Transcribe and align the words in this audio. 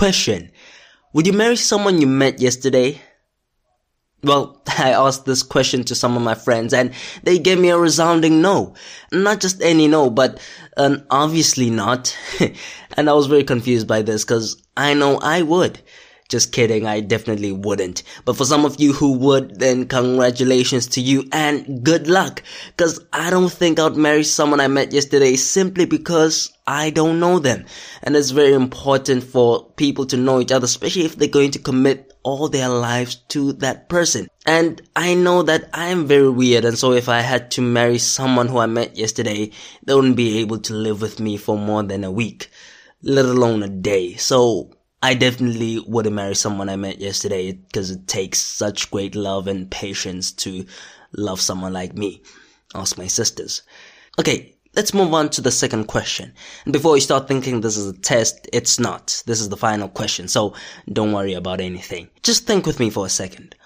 Question. 0.00 0.50
Would 1.12 1.26
you 1.26 1.34
marry 1.34 1.56
someone 1.56 2.00
you 2.00 2.06
met 2.06 2.40
yesterday? 2.40 3.02
Well, 4.22 4.62
I 4.78 4.92
asked 4.92 5.26
this 5.26 5.42
question 5.42 5.84
to 5.84 5.94
some 5.94 6.16
of 6.16 6.22
my 6.22 6.34
friends 6.34 6.72
and 6.72 6.94
they 7.22 7.38
gave 7.38 7.60
me 7.60 7.68
a 7.68 7.76
resounding 7.76 8.40
no. 8.40 8.72
Not 9.12 9.40
just 9.40 9.60
any 9.60 9.88
no, 9.88 10.08
but 10.08 10.40
an 10.78 11.04
obviously 11.10 11.68
not. 11.68 12.16
and 12.96 13.10
I 13.10 13.12
was 13.12 13.26
very 13.26 13.44
confused 13.44 13.86
by 13.86 14.00
this 14.00 14.24
because 14.24 14.62
I 14.74 14.94
know 14.94 15.18
I 15.18 15.42
would. 15.42 15.82
Just 16.30 16.52
kidding, 16.52 16.86
I 16.86 17.00
definitely 17.00 17.50
wouldn't. 17.50 18.04
But 18.24 18.36
for 18.36 18.44
some 18.44 18.64
of 18.64 18.80
you 18.80 18.92
who 18.92 19.14
would, 19.14 19.58
then 19.58 19.88
congratulations 19.88 20.86
to 20.90 21.00
you 21.00 21.28
and 21.32 21.82
good 21.82 22.06
luck. 22.06 22.44
Cause 22.76 23.04
I 23.12 23.30
don't 23.30 23.50
think 23.50 23.80
I'd 23.80 23.96
marry 23.96 24.22
someone 24.22 24.60
I 24.60 24.68
met 24.68 24.92
yesterday 24.92 25.34
simply 25.34 25.86
because 25.86 26.52
I 26.68 26.90
don't 26.90 27.18
know 27.18 27.40
them. 27.40 27.66
And 28.04 28.14
it's 28.14 28.30
very 28.30 28.52
important 28.52 29.24
for 29.24 29.64
people 29.72 30.06
to 30.06 30.16
know 30.16 30.40
each 30.40 30.52
other, 30.52 30.66
especially 30.66 31.04
if 31.04 31.16
they're 31.16 31.26
going 31.26 31.50
to 31.50 31.58
commit 31.58 32.14
all 32.22 32.48
their 32.48 32.68
lives 32.68 33.16
to 33.30 33.54
that 33.54 33.88
person. 33.88 34.28
And 34.46 34.80
I 34.94 35.14
know 35.14 35.42
that 35.42 35.68
I 35.74 35.86
am 35.86 36.06
very 36.06 36.30
weird. 36.30 36.64
And 36.64 36.78
so 36.78 36.92
if 36.92 37.08
I 37.08 37.22
had 37.22 37.50
to 37.52 37.60
marry 37.60 37.98
someone 37.98 38.46
who 38.46 38.58
I 38.58 38.66
met 38.66 38.96
yesterday, 38.96 39.50
they 39.82 39.94
wouldn't 39.94 40.16
be 40.16 40.38
able 40.38 40.58
to 40.58 40.74
live 40.74 41.02
with 41.02 41.18
me 41.18 41.36
for 41.36 41.58
more 41.58 41.82
than 41.82 42.04
a 42.04 42.10
week, 42.12 42.50
let 43.02 43.24
alone 43.24 43.64
a 43.64 43.68
day. 43.68 44.14
So 44.14 44.70
I 45.02 45.14
definitely 45.14 45.82
wouldn't 45.86 46.14
marry 46.14 46.34
someone 46.34 46.68
I 46.68 46.76
met 46.76 47.00
yesterday 47.00 47.52
because 47.52 47.90
it 47.90 48.06
takes 48.06 48.38
such 48.38 48.90
great 48.90 49.14
love 49.14 49.46
and 49.46 49.70
patience 49.70 50.30
to 50.32 50.66
love 51.12 51.40
someone 51.40 51.72
like 51.72 51.96
me. 51.96 52.22
Ask 52.74 52.98
my 52.98 53.06
sisters. 53.06 53.62
Okay, 54.18 54.56
let's 54.74 54.92
move 54.92 55.14
on 55.14 55.30
to 55.30 55.40
the 55.40 55.50
second 55.50 55.84
question. 55.84 56.34
And 56.64 56.72
before 56.74 56.96
you 56.96 57.00
start 57.00 57.28
thinking 57.28 57.60
this 57.60 57.78
is 57.78 57.86
a 57.86 57.98
test, 57.98 58.46
it's 58.52 58.78
not. 58.78 59.22
This 59.24 59.40
is 59.40 59.48
the 59.48 59.56
final 59.56 59.88
question, 59.88 60.28
so 60.28 60.54
don't 60.92 61.12
worry 61.12 61.32
about 61.32 61.60
anything. 61.62 62.10
Just 62.22 62.46
think 62.46 62.66
with 62.66 62.78
me 62.78 62.90
for 62.90 63.06
a 63.06 63.10
second. 63.10 63.56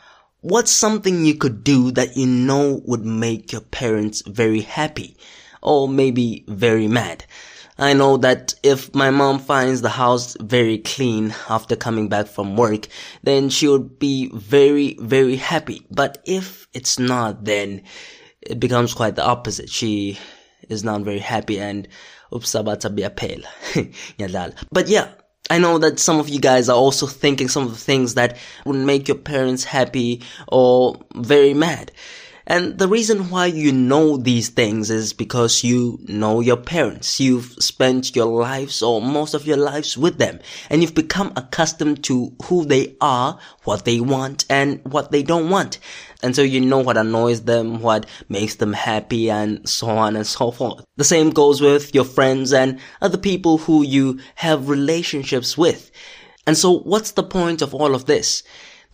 What's 0.40 0.70
something 0.70 1.24
you 1.24 1.34
could 1.34 1.64
do 1.64 1.90
that 1.92 2.16
you 2.16 2.26
know 2.26 2.80
would 2.84 3.04
make 3.04 3.50
your 3.50 3.62
parents 3.62 4.22
very 4.26 4.60
happy? 4.60 5.16
Or 5.62 5.88
maybe 5.88 6.44
very 6.46 6.86
mad? 6.86 7.24
I 7.78 7.92
know 7.92 8.16
that 8.18 8.54
if 8.62 8.94
my 8.94 9.10
mom 9.10 9.40
finds 9.40 9.82
the 9.82 9.88
house 9.88 10.36
very 10.40 10.78
clean 10.78 11.34
after 11.48 11.74
coming 11.74 12.08
back 12.08 12.26
from 12.26 12.56
work, 12.56 12.86
then 13.24 13.48
she 13.48 13.66
would 13.66 13.98
be 13.98 14.30
very, 14.32 14.96
very 15.00 15.36
happy. 15.36 15.84
But 15.90 16.22
if 16.24 16.68
it's 16.72 16.98
not, 17.00 17.44
then 17.44 17.82
it 18.40 18.60
becomes 18.60 18.94
quite 18.94 19.16
the 19.16 19.24
opposite. 19.24 19.70
She 19.70 20.18
is 20.68 20.84
not 20.84 21.02
very 21.02 21.18
happy 21.18 21.58
and. 21.58 21.88
But 24.72 24.88
yeah, 24.88 25.08
I 25.50 25.58
know 25.58 25.78
that 25.78 25.98
some 25.98 26.18
of 26.18 26.28
you 26.28 26.40
guys 26.40 26.68
are 26.68 26.76
also 26.76 27.06
thinking 27.06 27.48
some 27.48 27.64
of 27.64 27.70
the 27.70 27.78
things 27.78 28.14
that 28.14 28.36
would 28.64 28.76
make 28.76 29.08
your 29.08 29.18
parents 29.18 29.62
happy 29.64 30.22
or 30.48 30.96
very 31.14 31.54
mad. 31.54 31.92
And 32.46 32.78
the 32.78 32.88
reason 32.88 33.30
why 33.30 33.46
you 33.46 33.72
know 33.72 34.18
these 34.18 34.50
things 34.50 34.90
is 34.90 35.14
because 35.14 35.64
you 35.64 35.98
know 36.02 36.40
your 36.40 36.58
parents. 36.58 37.18
You've 37.18 37.54
spent 37.58 38.14
your 38.14 38.26
lives 38.26 38.82
or 38.82 39.00
most 39.00 39.32
of 39.32 39.46
your 39.46 39.56
lives 39.56 39.96
with 39.96 40.18
them 40.18 40.40
and 40.68 40.82
you've 40.82 40.94
become 40.94 41.32
accustomed 41.36 42.04
to 42.04 42.34
who 42.44 42.66
they 42.66 42.96
are, 43.00 43.38
what 43.64 43.86
they 43.86 43.98
want 44.00 44.44
and 44.50 44.80
what 44.84 45.10
they 45.10 45.22
don't 45.22 45.48
want. 45.48 45.78
And 46.22 46.36
so 46.36 46.42
you 46.42 46.60
know 46.60 46.80
what 46.80 46.98
annoys 46.98 47.42
them, 47.42 47.80
what 47.80 48.06
makes 48.28 48.56
them 48.56 48.74
happy 48.74 49.30
and 49.30 49.66
so 49.66 49.88
on 49.88 50.14
and 50.14 50.26
so 50.26 50.50
forth. 50.50 50.84
The 50.96 51.04
same 51.04 51.30
goes 51.30 51.62
with 51.62 51.94
your 51.94 52.04
friends 52.04 52.52
and 52.52 52.78
other 53.00 53.18
people 53.18 53.58
who 53.58 53.82
you 53.82 54.20
have 54.34 54.68
relationships 54.68 55.56
with. 55.56 55.90
And 56.46 56.58
so 56.58 56.78
what's 56.78 57.12
the 57.12 57.22
point 57.22 57.62
of 57.62 57.74
all 57.74 57.94
of 57.94 58.04
this? 58.04 58.42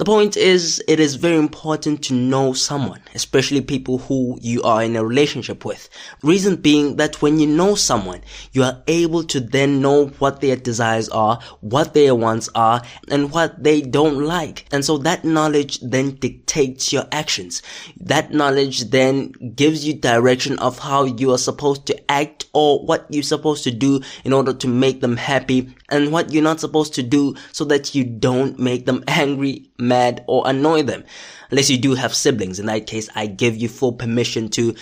The 0.01 0.07
point 0.07 0.39
is, 0.39 0.83
it 0.89 0.99
is 0.99 1.17
very 1.17 1.37
important 1.37 2.03
to 2.05 2.15
know 2.15 2.55
someone, 2.55 3.03
especially 3.15 3.61
people 3.61 3.99
who 3.99 4.39
you 4.41 4.63
are 4.63 4.83
in 4.83 4.97
a 4.97 5.05
relationship 5.05 5.63
with. 5.63 5.91
Reason 6.23 6.57
being 6.57 6.97
that 6.97 7.21
when 7.21 7.39
you 7.39 7.47
know 7.47 7.75
someone, 7.75 8.23
you 8.53 8.63
are 8.63 8.83
able 8.87 9.25
to 9.25 9.41
then 9.41 9.83
know 9.83 10.07
what 10.19 10.41
their 10.41 10.57
desires 10.57 11.11
are, 11.11 11.39
what 11.61 11.93
their 11.93 12.15
wants 12.15 12.49
are, 12.55 12.81
and 13.11 13.31
what 13.31 13.63
they 13.63 13.83
don't 13.83 14.25
like. 14.25 14.65
And 14.73 14.83
so 14.87 14.97
that 14.97 15.23
knowledge 15.23 15.81
then 15.81 16.13
dictates 16.13 16.95
your 16.95 17.05
actions. 17.13 17.61
That 18.01 18.33
knowledge 18.33 18.89
then 18.89 19.33
gives 19.55 19.87
you 19.87 19.93
direction 19.93 20.59
of 20.61 20.79
how 20.79 21.05
you 21.05 21.31
are 21.33 21.39
supposed 21.39 21.85
to 21.89 22.11
act 22.11 22.47
or 22.55 22.83
what 22.87 23.05
you're 23.11 23.23
supposed 23.23 23.65
to 23.65 23.71
do 23.71 24.01
in 24.25 24.33
order 24.33 24.55
to 24.55 24.67
make 24.67 25.03
them 25.03 25.19
happy 25.19 25.75
and 25.91 26.13
what 26.13 26.33
you're 26.33 26.43
not 26.43 26.61
supposed 26.61 26.95
to 26.95 27.03
do 27.03 27.35
so 27.53 27.65
that 27.67 27.95
you 27.95 28.05
don't 28.05 28.59
make 28.59 28.87
them 28.87 29.05
angry, 29.09 29.71
mad, 29.91 30.25
or 30.27 30.43
annoy 30.47 30.83
them. 30.83 31.05
Unless 31.51 31.69
you 31.69 31.77
do 31.77 31.95
have 31.95 32.15
siblings. 32.15 32.59
In 32.59 32.67
that 32.67 32.87
case, 32.87 33.11
I 33.15 33.27
give 33.27 33.57
you 33.57 33.69
full 33.69 33.93
permission 33.93 34.49
to 34.51 34.75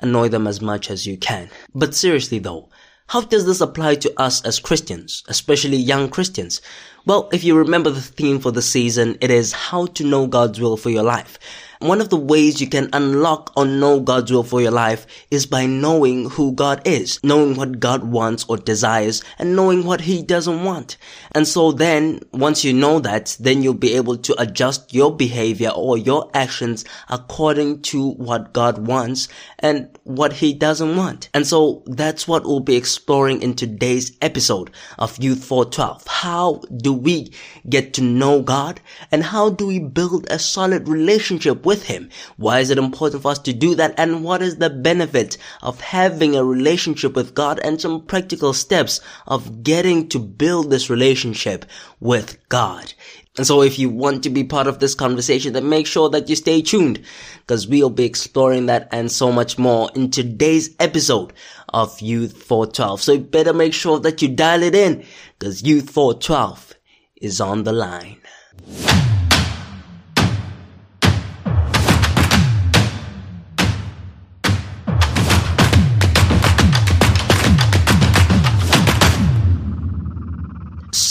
annoy 0.00 0.28
them 0.28 0.46
as 0.46 0.60
much 0.60 0.90
as 0.90 1.06
you 1.06 1.16
can. 1.16 1.48
But 1.74 1.94
seriously 1.94 2.40
though, 2.40 2.68
how 3.08 3.20
does 3.20 3.46
this 3.46 3.60
apply 3.60 3.96
to 3.96 4.12
us 4.20 4.44
as 4.44 4.58
Christians, 4.58 5.22
especially 5.28 5.76
young 5.76 6.08
Christians? 6.08 6.60
Well, 7.04 7.28
if 7.32 7.44
you 7.44 7.56
remember 7.56 7.90
the 7.90 8.00
theme 8.00 8.40
for 8.40 8.50
the 8.50 8.62
season, 8.62 9.16
it 9.20 9.30
is 9.30 9.52
how 9.52 9.86
to 9.86 10.04
know 10.04 10.26
God's 10.26 10.60
will 10.60 10.76
for 10.76 10.90
your 10.90 11.04
life. 11.04 11.38
One 11.80 12.00
of 12.00 12.08
the 12.08 12.16
ways 12.16 12.60
you 12.60 12.68
can 12.68 12.88
unlock 12.94 13.52
or 13.54 13.66
know 13.66 14.00
God's 14.00 14.32
will 14.32 14.42
for 14.42 14.62
your 14.62 14.70
life 14.70 15.06
is 15.30 15.44
by 15.44 15.66
knowing 15.66 16.30
who 16.30 16.52
God 16.52 16.80
is, 16.86 17.20
knowing 17.22 17.54
what 17.54 17.80
God 17.80 18.04
wants 18.04 18.46
or 18.48 18.56
desires, 18.56 19.22
and 19.38 19.54
knowing 19.54 19.84
what 19.84 20.00
He 20.00 20.22
doesn't 20.22 20.64
want. 20.64 20.96
And 21.32 21.46
so 21.46 21.72
then, 21.72 22.20
once 22.32 22.64
you 22.64 22.72
know 22.72 22.98
that, 23.00 23.36
then 23.38 23.62
you'll 23.62 23.74
be 23.74 23.94
able 23.94 24.16
to 24.16 24.40
adjust 24.40 24.94
your 24.94 25.14
behavior 25.14 25.68
or 25.68 25.98
your 25.98 26.30
actions 26.32 26.84
according 27.10 27.82
to 27.82 28.12
what 28.12 28.54
God 28.54 28.86
wants 28.86 29.28
and 29.58 29.98
what 30.04 30.32
He 30.32 30.54
doesn't 30.54 30.96
want. 30.96 31.28
And 31.34 31.46
so 31.46 31.82
that's 31.86 32.26
what 32.26 32.44
we'll 32.44 32.60
be 32.60 32.76
exploring 32.76 33.42
in 33.42 33.54
today's 33.54 34.16
episode 34.22 34.70
of 34.98 35.22
Youth 35.22 35.44
412. 35.44 36.06
How 36.06 36.62
do 36.78 36.94
we 36.94 37.32
get 37.68 37.92
to 37.94 38.02
know 38.02 38.40
God 38.40 38.80
and 39.10 39.22
how 39.22 39.50
do 39.50 39.66
we 39.66 39.78
build 39.78 40.26
a 40.30 40.38
solid 40.38 40.88
relationship 40.88 41.65
with 41.66 41.84
Him? 41.84 42.08
Why 42.38 42.60
is 42.60 42.70
it 42.70 42.78
important 42.78 43.20
for 43.20 43.32
us 43.32 43.38
to 43.40 43.52
do 43.52 43.74
that? 43.74 43.94
And 43.98 44.24
what 44.24 44.40
is 44.40 44.56
the 44.56 44.70
benefit 44.70 45.36
of 45.60 45.80
having 45.80 46.34
a 46.34 46.42
relationship 46.42 47.14
with 47.14 47.34
God 47.34 47.60
and 47.62 47.78
some 47.78 48.06
practical 48.06 48.54
steps 48.54 49.00
of 49.26 49.62
getting 49.62 50.08
to 50.08 50.18
build 50.18 50.70
this 50.70 50.88
relationship 50.88 51.66
with 52.00 52.38
God? 52.48 52.94
And 53.36 53.46
so 53.46 53.60
if 53.60 53.78
you 53.78 53.90
want 53.90 54.22
to 54.22 54.30
be 54.30 54.44
part 54.44 54.66
of 54.66 54.78
this 54.78 54.94
conversation, 54.94 55.52
then 55.52 55.68
make 55.68 55.86
sure 55.86 56.08
that 56.08 56.28
you 56.28 56.36
stay 56.36 56.62
tuned 56.62 57.02
because 57.40 57.68
we'll 57.68 57.90
be 57.90 58.04
exploring 58.04 58.66
that 58.66 58.88
and 58.92 59.12
so 59.12 59.30
much 59.30 59.58
more 59.58 59.90
in 59.94 60.10
today's 60.10 60.74
episode 60.80 61.34
of 61.68 62.00
Youth 62.00 62.42
412. 62.42 63.02
So 63.02 63.12
you 63.12 63.20
better 63.20 63.52
make 63.52 63.74
sure 63.74 64.00
that 64.00 64.22
you 64.22 64.28
dial 64.28 64.62
it 64.62 64.74
in 64.74 65.04
because 65.38 65.62
Youth 65.62 65.90
412 65.90 66.74
is 67.16 67.40
on 67.40 67.64
the 67.64 67.72
line. 67.72 68.20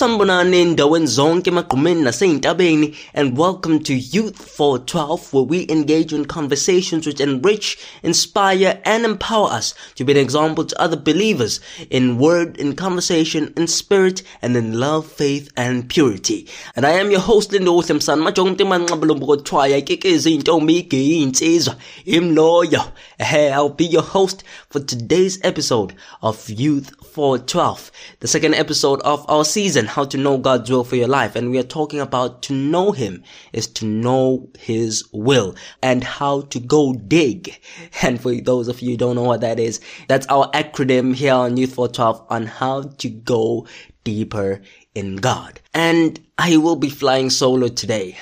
Sanibonani 0.05 0.57
endaweni 0.61 1.07
zonke 1.07 1.49
emagqumeni 1.49 2.03
nasey'ntabeni 2.03 2.95
and 3.16 3.35
welcome 3.35 3.79
to 3.79 3.95
Youth 3.95 4.38
412 4.38 5.33
where 5.33 5.43
we 5.43 5.66
engage 5.67 6.13
in 6.13 6.25
conversations 6.25 7.07
which 7.07 7.19
enrich, 7.19 7.79
inspire 8.03 8.79
and 8.85 9.03
empower 9.03 9.49
us 9.49 9.73
to 9.95 10.05
be 10.05 10.11
an 10.11 10.19
example 10.19 10.63
to 10.63 10.79
other 10.79 10.95
believers 10.95 11.59
in 11.89 12.19
word, 12.19 12.55
in 12.57 12.75
conversation, 12.75 13.51
in 13.57 13.66
spirit 13.66 14.21
and 14.43 14.55
in 14.55 14.79
love, 14.79 15.07
faith 15.07 15.51
and 15.57 15.89
purity. 15.89 16.47
And 16.75 16.85
I 16.85 16.91
am 16.91 17.09
your 17.09 17.22
host 17.22 17.49
Lindo 17.49 17.75
Williamson 17.75 18.19
majonke 18.19 18.63
manqabalombo 18.63 19.25
kothiwa 19.25 19.78
ikekezi 19.78 20.35
intombi 20.35 20.78
igiyinsizwa 20.78 21.75
imloyo. 22.05 22.91
I'll 23.19 23.69
be 23.69 23.85
your 23.85 24.03
host 24.03 24.43
for 24.69 24.81
today's 24.81 25.40
episode 25.41 25.96
of 26.22 26.47
Youth 26.47 26.93
412, 27.16 27.91
the 28.19 28.28
second 28.28 28.55
episode 28.55 28.99
of 29.02 29.25
our 29.29 29.46
season, 29.46 29.87
How 29.95 30.03
to 30.03 30.17
Know 30.17 30.37
God's 30.37 30.69
Will 30.69 30.83
for 30.83 30.97
Your 30.97 31.07
Life. 31.07 31.37
And 31.37 31.51
we 31.51 31.57
are 31.57 31.63
talking 31.63 32.01
about 32.01 32.41
to 32.43 32.53
know 32.53 32.91
Him 32.91 33.23
is 33.53 33.65
to 33.67 33.85
know 33.85 34.49
His 34.59 35.05
will 35.13 35.55
and 35.81 36.03
how 36.03 36.41
to 36.41 36.59
go 36.59 36.91
dig. 36.91 37.57
And 38.01 38.19
for 38.19 38.35
those 38.35 38.67
of 38.67 38.81
you 38.81 38.91
who 38.91 38.97
don't 38.97 39.15
know 39.15 39.23
what 39.23 39.39
that 39.39 39.57
is, 39.57 39.79
that's 40.09 40.27
our 40.27 40.51
acronym 40.51 41.15
here 41.15 41.33
on 41.33 41.55
Youth 41.55 41.75
412 41.75 42.25
on 42.29 42.45
how 42.45 42.81
to 42.81 43.09
go 43.09 43.67
deeper 44.03 44.61
in 44.93 45.15
God. 45.15 45.61
And 45.73 46.19
I 46.37 46.57
will 46.57 46.75
be 46.75 46.89
flying 46.89 47.29
solo 47.29 47.69
today 47.69 48.17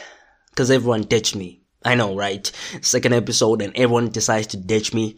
because 0.52 0.70
everyone 0.70 1.02
ditched 1.02 1.36
me. 1.36 1.64
I 1.84 1.96
know, 1.96 2.16
right? 2.16 2.52
Second 2.82 3.16
episode 3.16 3.64
and 3.64 3.76
everyone 3.76 4.10
decides 4.12 4.46
to 4.48 4.58
ditch 4.58 4.94
me. 4.94 5.16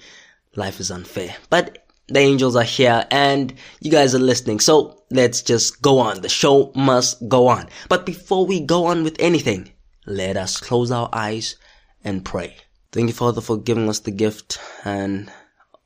Life 0.55 0.79
is 0.79 0.89
unfair. 0.89 1.35
But 1.49 1.85
the 2.07 2.19
angels 2.19 2.55
are 2.55 2.63
here 2.63 3.05
and 3.11 3.53
you 3.81 3.91
guys 3.91 4.13
are 4.13 4.19
listening. 4.19 4.59
So 4.59 5.03
let's 5.15 5.41
just 5.41 5.81
go 5.81 5.99
on. 5.99 6.21
The 6.21 6.29
show 6.29 6.71
must 6.75 7.27
go 7.27 7.47
on. 7.47 7.69
But 7.89 8.05
before 8.05 8.45
we 8.45 8.59
go 8.59 8.85
on 8.85 9.03
with 9.03 9.15
anything, 9.19 9.71
let 10.05 10.37
us 10.37 10.57
close 10.57 10.91
our 10.91 11.09
eyes 11.11 11.55
and 12.03 12.23
pray. 12.23 12.57
Thank 12.91 13.07
you, 13.07 13.13
Father, 13.13 13.41
for 13.41 13.57
giving 13.57 13.89
us 13.89 13.99
the 13.99 14.11
gift 14.11 14.59
and 14.83 15.31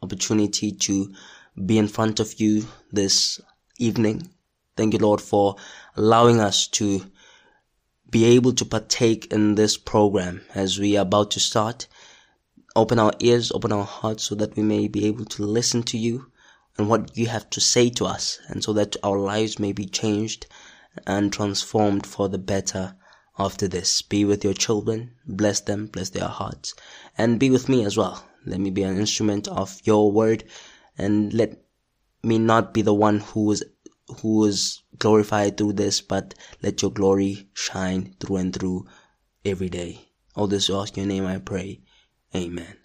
opportunity 0.02 0.72
to 0.72 1.14
be 1.66 1.78
in 1.78 1.88
front 1.88 2.20
of 2.20 2.40
you 2.40 2.68
this 2.92 3.40
evening. 3.78 4.30
Thank 4.76 4.94
you, 4.94 5.00
Lord, 5.00 5.22
for 5.22 5.56
allowing 5.96 6.40
us 6.40 6.68
to 6.70 7.06
be 8.10 8.26
able 8.26 8.54
to 8.54 8.66
partake 8.66 9.32
in 9.32 9.56
this 9.56 9.78
program 9.78 10.42
as 10.56 10.80
we 10.80 10.98
are 10.98 11.02
about 11.02 11.32
to 11.32 11.40
start. 11.40 11.88
Open 12.76 13.00
our 13.00 13.14
ears, 13.20 13.52
open 13.52 13.72
our 13.72 13.84
hearts 13.84 14.24
so 14.24 14.36
that 14.36 14.56
we 14.56 14.64
may 14.64 14.88
be 14.88 15.06
able 15.06 15.26
to 15.26 15.44
listen 15.44 15.84
to 15.84 15.98
you 15.98 16.32
and 16.80 16.90
what 16.90 17.16
you 17.18 17.28
have 17.28 17.50
to 17.50 17.62
say 17.62 17.90
to 17.90 18.06
us 18.06 18.40
and 18.48 18.64
so 18.64 18.74
that 18.74 18.96
our 19.04 19.20
lives 19.20 19.60
may 19.60 19.74
be 19.74 19.86
changed 19.86 20.48
and 21.06 21.32
transformed 21.32 22.06
for 22.06 22.30
the 22.30 22.38
better 22.38 22.96
after 23.38 23.68
this. 23.68 24.02
Be 24.02 24.26
with 24.26 24.44
your 24.44 24.54
children, 24.54 25.12
bless 25.28 25.60
them, 25.62 25.88
bless 25.88 26.10
their 26.10 26.28
hearts, 26.28 26.74
and 27.18 27.40
be 27.40 27.50
with 27.50 27.70
me 27.70 27.86
as 27.86 27.98
well. 27.98 28.26
Let 28.46 28.60
me 28.60 28.70
be 28.70 28.84
an 28.84 28.98
instrument 28.98 29.48
of 29.48 29.80
your 29.84 30.12
word 30.12 30.46
and 30.98 31.34
let 31.34 31.62
me 32.24 32.40
not 32.40 32.74
be 32.74 32.82
the 32.82 32.94
one 32.94 33.20
who 33.20 33.52
is 33.52 33.64
who 34.22 34.44
is 34.46 34.82
glorified 34.98 35.56
through 35.56 35.74
this, 35.74 36.02
but 36.02 36.34
let 36.64 36.82
your 36.82 36.92
glory 36.92 37.48
shine 37.54 38.16
through 38.20 38.38
and 38.38 38.54
through 38.54 38.88
every 39.46 39.70
day. 39.70 40.10
All 40.36 40.48
this 40.48 40.70
ask 40.70 40.98
your 40.98 41.06
name 41.06 41.28
I 41.28 41.38
pray. 41.38 41.82
Amen. 42.36 42.78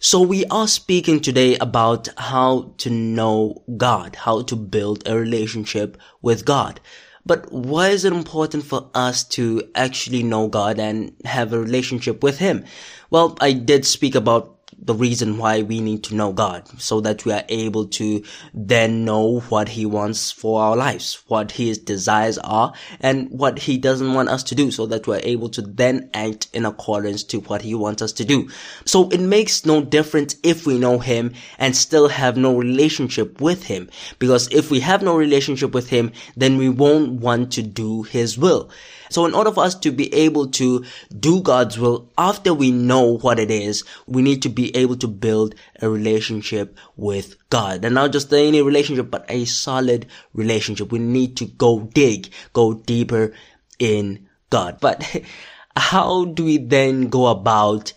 So 0.00 0.20
we 0.20 0.44
are 0.44 0.68
speaking 0.68 1.18
today 1.18 1.56
about 1.56 2.08
how 2.16 2.72
to 2.78 2.88
know 2.88 3.64
God, 3.76 4.14
how 4.14 4.42
to 4.42 4.54
build 4.54 5.02
a 5.06 5.16
relationship 5.16 5.98
with 6.22 6.44
God. 6.44 6.80
But 7.26 7.52
why 7.52 7.88
is 7.88 8.04
it 8.04 8.12
important 8.12 8.62
for 8.64 8.90
us 8.94 9.24
to 9.30 9.68
actually 9.74 10.22
know 10.22 10.46
God 10.46 10.78
and 10.78 11.16
have 11.24 11.52
a 11.52 11.58
relationship 11.58 12.22
with 12.22 12.38
Him? 12.38 12.64
Well, 13.10 13.36
I 13.40 13.52
did 13.52 13.84
speak 13.84 14.14
about 14.14 14.57
the 14.80 14.94
reason 14.94 15.38
why 15.38 15.62
we 15.62 15.80
need 15.80 16.04
to 16.04 16.14
know 16.14 16.32
God 16.32 16.68
so 16.80 17.00
that 17.00 17.24
we 17.24 17.32
are 17.32 17.44
able 17.48 17.86
to 17.86 18.22
then 18.54 19.04
know 19.04 19.40
what 19.40 19.68
he 19.68 19.84
wants 19.84 20.30
for 20.30 20.62
our 20.62 20.76
lives, 20.76 21.22
what 21.26 21.52
his 21.52 21.78
desires 21.78 22.38
are 22.38 22.72
and 23.00 23.28
what 23.30 23.58
he 23.58 23.76
doesn't 23.76 24.14
want 24.14 24.28
us 24.28 24.42
to 24.44 24.54
do 24.54 24.70
so 24.70 24.86
that 24.86 25.06
we're 25.06 25.20
able 25.24 25.48
to 25.50 25.62
then 25.62 26.08
act 26.14 26.48
in 26.52 26.64
accordance 26.64 27.24
to 27.24 27.40
what 27.40 27.62
he 27.62 27.74
wants 27.74 28.02
us 28.02 28.12
to 28.12 28.24
do. 28.24 28.48
So 28.84 29.08
it 29.08 29.20
makes 29.20 29.66
no 29.66 29.82
difference 29.82 30.36
if 30.42 30.66
we 30.66 30.78
know 30.78 30.98
him 30.98 31.34
and 31.58 31.76
still 31.76 32.08
have 32.08 32.36
no 32.36 32.56
relationship 32.56 33.40
with 33.40 33.64
him 33.64 33.90
because 34.18 34.48
if 34.52 34.70
we 34.70 34.80
have 34.80 35.02
no 35.02 35.16
relationship 35.16 35.74
with 35.74 35.90
him, 35.90 36.12
then 36.36 36.56
we 36.56 36.68
won't 36.68 37.20
want 37.20 37.52
to 37.52 37.62
do 37.62 38.04
his 38.04 38.38
will. 38.38 38.70
So 39.10 39.26
in 39.26 39.34
order 39.34 39.52
for 39.52 39.64
us 39.64 39.74
to 39.76 39.90
be 39.90 40.12
able 40.14 40.48
to 40.52 40.84
do 41.18 41.40
God's 41.40 41.78
will 41.78 42.10
after 42.18 42.52
we 42.52 42.70
know 42.70 43.18
what 43.18 43.38
it 43.38 43.50
is, 43.50 43.84
we 44.06 44.22
need 44.22 44.42
to 44.42 44.48
be 44.48 44.74
able 44.76 44.96
to 44.96 45.08
build 45.08 45.54
a 45.80 45.88
relationship 45.88 46.76
with 46.96 47.36
God. 47.50 47.84
And 47.84 47.94
not 47.94 48.12
just 48.12 48.32
any 48.32 48.62
relationship, 48.62 49.10
but 49.10 49.24
a 49.28 49.44
solid 49.44 50.06
relationship. 50.32 50.92
We 50.92 50.98
need 50.98 51.36
to 51.38 51.46
go 51.46 51.80
dig, 51.80 52.30
go 52.52 52.74
deeper 52.74 53.32
in 53.78 54.28
God. 54.50 54.78
But 54.80 55.04
how 55.76 56.26
do 56.26 56.44
we 56.44 56.58
then 56.58 57.08
go 57.08 57.26
about 57.26 57.92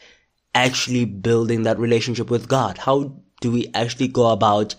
actually 0.53 1.05
building 1.05 1.63
that 1.63 1.79
relationship 1.79 2.29
with 2.29 2.47
God? 2.47 2.77
How 2.77 3.15
do 3.41 3.51
we 3.51 3.71
actually 3.73 4.07
go 4.07 4.27
about 4.27 4.75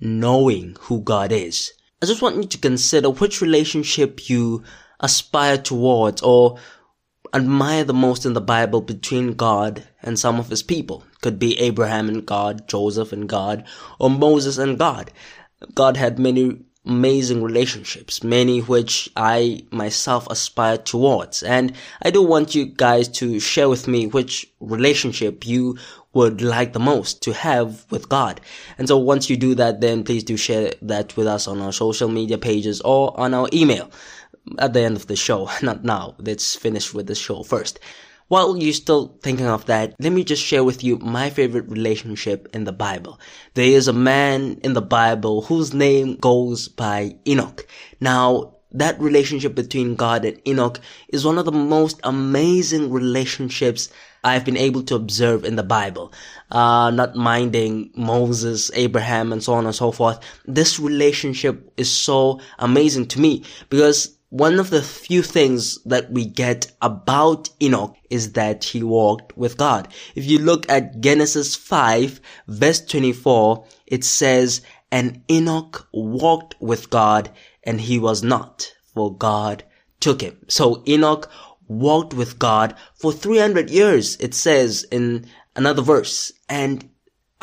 knowing 0.00 0.76
who 0.80 1.00
God 1.00 1.32
is? 1.32 1.72
I 2.02 2.06
just 2.06 2.22
want 2.22 2.36
you 2.36 2.44
to 2.44 2.58
consider 2.58 3.10
which 3.10 3.40
relationship 3.40 4.28
you 4.28 4.62
aspire 5.00 5.58
towards 5.58 6.22
or 6.22 6.58
admire 7.34 7.84
the 7.84 7.94
most 7.94 8.24
in 8.24 8.32
the 8.32 8.40
Bible 8.40 8.80
between 8.80 9.34
God 9.34 9.82
and 10.02 10.18
some 10.18 10.38
of 10.38 10.48
his 10.48 10.62
people. 10.62 11.04
Could 11.20 11.38
be 11.38 11.58
Abraham 11.58 12.08
and 12.08 12.24
God, 12.24 12.68
Joseph 12.68 13.12
and 13.12 13.28
God, 13.28 13.64
or 13.98 14.10
Moses 14.10 14.58
and 14.58 14.78
God. 14.78 15.10
God 15.74 15.96
had 15.96 16.18
many 16.18 16.64
amazing 16.86 17.42
relationships, 17.42 18.22
many 18.22 18.60
which 18.60 19.08
I 19.16 19.64
myself 19.70 20.26
aspire 20.30 20.76
towards. 20.76 21.42
And 21.42 21.72
I 22.02 22.10
do 22.10 22.22
want 22.22 22.54
you 22.54 22.66
guys 22.66 23.08
to 23.08 23.40
share 23.40 23.68
with 23.68 23.88
me 23.88 24.06
which 24.06 24.46
relationship 24.60 25.46
you 25.46 25.78
would 26.12 26.42
like 26.42 26.72
the 26.72 26.80
most 26.80 27.22
to 27.22 27.32
have 27.32 27.86
with 27.90 28.08
God. 28.08 28.40
And 28.78 28.86
so 28.86 28.98
once 28.98 29.28
you 29.28 29.36
do 29.36 29.54
that, 29.56 29.80
then 29.80 30.04
please 30.04 30.22
do 30.22 30.36
share 30.36 30.72
that 30.82 31.16
with 31.16 31.26
us 31.26 31.48
on 31.48 31.60
our 31.60 31.72
social 31.72 32.08
media 32.08 32.38
pages 32.38 32.80
or 32.82 33.18
on 33.18 33.34
our 33.34 33.48
email 33.52 33.90
at 34.58 34.72
the 34.72 34.80
end 34.80 34.96
of 34.96 35.06
the 35.06 35.16
show, 35.16 35.50
not 35.62 35.84
now. 35.84 36.14
Let's 36.18 36.56
finish 36.56 36.92
with 36.92 37.06
the 37.06 37.14
show 37.14 37.42
first. 37.42 37.80
While 38.28 38.56
you're 38.56 38.72
still 38.72 39.18
thinking 39.22 39.46
of 39.46 39.66
that, 39.66 39.94
let 40.00 40.12
me 40.12 40.24
just 40.24 40.42
share 40.42 40.64
with 40.64 40.82
you 40.82 40.96
my 40.96 41.28
favorite 41.28 41.68
relationship 41.68 42.48
in 42.54 42.64
the 42.64 42.72
Bible. 42.72 43.20
There 43.52 43.66
is 43.66 43.86
a 43.86 43.92
man 43.92 44.60
in 44.64 44.72
the 44.72 44.82
Bible 44.82 45.42
whose 45.42 45.74
name 45.74 46.16
goes 46.16 46.68
by 46.68 47.16
Enoch. 47.26 47.66
Now, 48.00 48.54
that 48.72 48.98
relationship 49.00 49.54
between 49.54 49.94
God 49.94 50.24
and 50.24 50.40
Enoch 50.48 50.80
is 51.08 51.24
one 51.24 51.38
of 51.38 51.44
the 51.44 51.52
most 51.52 52.00
amazing 52.02 52.90
relationships 52.90 53.88
I've 54.24 54.44
been 54.44 54.56
able 54.56 54.82
to 54.84 54.94
observe 54.94 55.44
in 55.44 55.56
the 55.56 55.62
Bible. 55.62 56.12
Uh, 56.50 56.90
not 56.90 57.14
minding 57.14 57.90
Moses, 57.94 58.70
Abraham, 58.74 59.32
and 59.32 59.42
so 59.42 59.52
on 59.52 59.66
and 59.66 59.74
so 59.74 59.92
forth. 59.92 60.18
This 60.46 60.80
relationship 60.80 61.72
is 61.76 61.90
so 61.92 62.40
amazing 62.58 63.06
to 63.08 63.20
me 63.20 63.44
because 63.68 64.16
one 64.34 64.58
of 64.58 64.70
the 64.70 64.82
few 64.82 65.22
things 65.22 65.80
that 65.84 66.10
we 66.10 66.26
get 66.26 66.72
about 66.82 67.48
Enoch 67.62 67.94
is 68.10 68.32
that 68.32 68.64
he 68.64 68.82
walked 68.82 69.36
with 69.38 69.56
God. 69.56 69.86
If 70.16 70.24
you 70.24 70.40
look 70.40 70.68
at 70.68 71.00
Genesis 71.00 71.54
5 71.54 72.20
verse 72.48 72.84
24, 72.84 73.64
it 73.86 74.02
says, 74.02 74.60
and 74.90 75.22
Enoch 75.30 75.86
walked 75.92 76.56
with 76.60 76.90
God 76.90 77.30
and 77.62 77.80
he 77.80 78.00
was 78.00 78.24
not, 78.24 78.74
for 78.92 79.16
God 79.16 79.62
took 80.00 80.20
him. 80.20 80.36
So 80.48 80.82
Enoch 80.88 81.30
walked 81.68 82.12
with 82.12 82.36
God 82.36 82.74
for 82.96 83.12
300 83.12 83.70
years, 83.70 84.16
it 84.16 84.34
says 84.34 84.82
in 84.90 85.26
another 85.54 85.82
verse. 85.82 86.32
And 86.48 86.90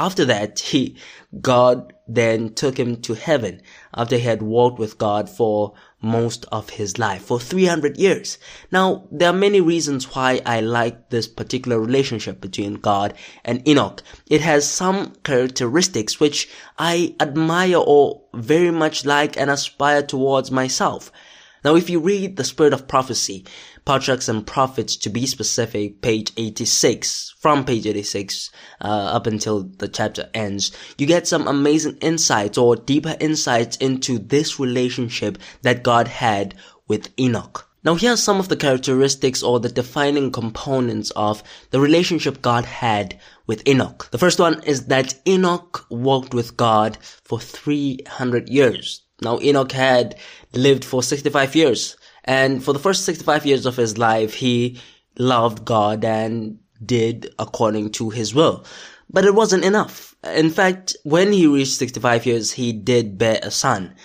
after 0.01 0.25
that, 0.25 0.57
he, 0.57 0.97
God 1.41 1.93
then 2.07 2.55
took 2.55 2.79
him 2.79 3.01
to 3.03 3.13
heaven 3.13 3.61
after 3.93 4.17
he 4.17 4.23
had 4.23 4.41
walked 4.41 4.79
with 4.79 4.97
God 4.97 5.29
for 5.29 5.73
most 6.01 6.43
of 6.51 6.71
his 6.71 6.97
life 6.97 7.21
for 7.21 7.39
300 7.39 7.97
years. 7.97 8.39
Now, 8.71 9.07
there 9.11 9.29
are 9.29 9.45
many 9.47 9.61
reasons 9.61 10.15
why 10.15 10.41
I 10.43 10.61
like 10.61 11.11
this 11.11 11.27
particular 11.27 11.79
relationship 11.79 12.41
between 12.41 12.81
God 12.81 13.13
and 13.45 13.65
Enoch. 13.67 14.01
It 14.27 14.41
has 14.41 14.67
some 14.67 15.13
characteristics 15.23 16.19
which 16.19 16.49
I 16.79 17.15
admire 17.19 17.77
or 17.77 18.23
very 18.33 18.71
much 18.71 19.05
like 19.05 19.37
and 19.37 19.51
aspire 19.51 20.01
towards 20.01 20.49
myself. 20.49 21.11
Now, 21.63 21.75
if 21.75 21.91
you 21.91 21.99
read 21.99 22.37
the 22.37 22.43
Spirit 22.43 22.73
of 22.73 22.87
Prophecy, 22.87 23.45
Patriarchs 23.85 24.29
and 24.29 24.45
Prophets 24.45 24.95
to 24.97 25.09
be 25.09 25.25
specific, 25.25 26.01
page 26.01 26.31
86, 26.37 27.35
from 27.39 27.65
page 27.65 27.87
86 27.87 28.51
uh, 28.81 28.87
up 28.87 29.27
until 29.27 29.63
the 29.63 29.87
chapter 29.87 30.29
ends, 30.33 30.71
you 30.97 31.07
get 31.07 31.27
some 31.27 31.47
amazing 31.47 31.97
insights 31.97 32.57
or 32.57 32.75
deeper 32.75 33.15
insights 33.19 33.77
into 33.77 34.19
this 34.19 34.59
relationship 34.59 35.37
that 35.63 35.83
God 35.83 36.07
had 36.07 36.53
with 36.87 37.09
Enoch. 37.19 37.67
Now 37.83 37.95
here 37.95 38.13
are 38.13 38.17
some 38.17 38.39
of 38.39 38.47
the 38.47 38.55
characteristics 38.55 39.41
or 39.41 39.59
the 39.59 39.69
defining 39.69 40.31
components 40.31 41.09
of 41.15 41.41
the 41.71 41.79
relationship 41.79 42.43
God 42.43 42.65
had 42.65 43.19
with 43.47 43.67
Enoch. 43.67 44.07
The 44.11 44.19
first 44.19 44.39
one 44.39 44.61
is 44.63 44.85
that 44.85 45.15
Enoch 45.27 45.87
walked 45.89 46.35
with 46.35 46.57
God 46.57 46.99
for 47.01 47.39
300 47.39 48.49
years. 48.49 49.01
Now 49.23 49.39
Enoch 49.39 49.71
had 49.71 50.15
lived 50.53 50.85
for 50.85 51.01
65 51.01 51.55
years. 51.55 51.97
And 52.23 52.63
for 52.63 52.73
the 52.73 52.79
first 52.79 53.05
65 53.05 53.45
years 53.45 53.65
of 53.65 53.75
his 53.75 53.97
life, 53.97 54.33
he 54.33 54.79
loved 55.17 55.65
God 55.65 56.05
and 56.05 56.59
did 56.83 57.33
according 57.39 57.91
to 57.91 58.09
his 58.09 58.33
will. 58.33 58.65
But 59.09 59.25
it 59.25 59.35
wasn't 59.35 59.65
enough. 59.65 60.15
In 60.23 60.49
fact, 60.49 60.95
when 61.03 61.31
he 61.31 61.47
reached 61.47 61.73
65 61.73 62.25
years, 62.25 62.51
he 62.51 62.71
did 62.71 63.17
bear 63.17 63.39
a 63.43 63.51
son 63.51 63.95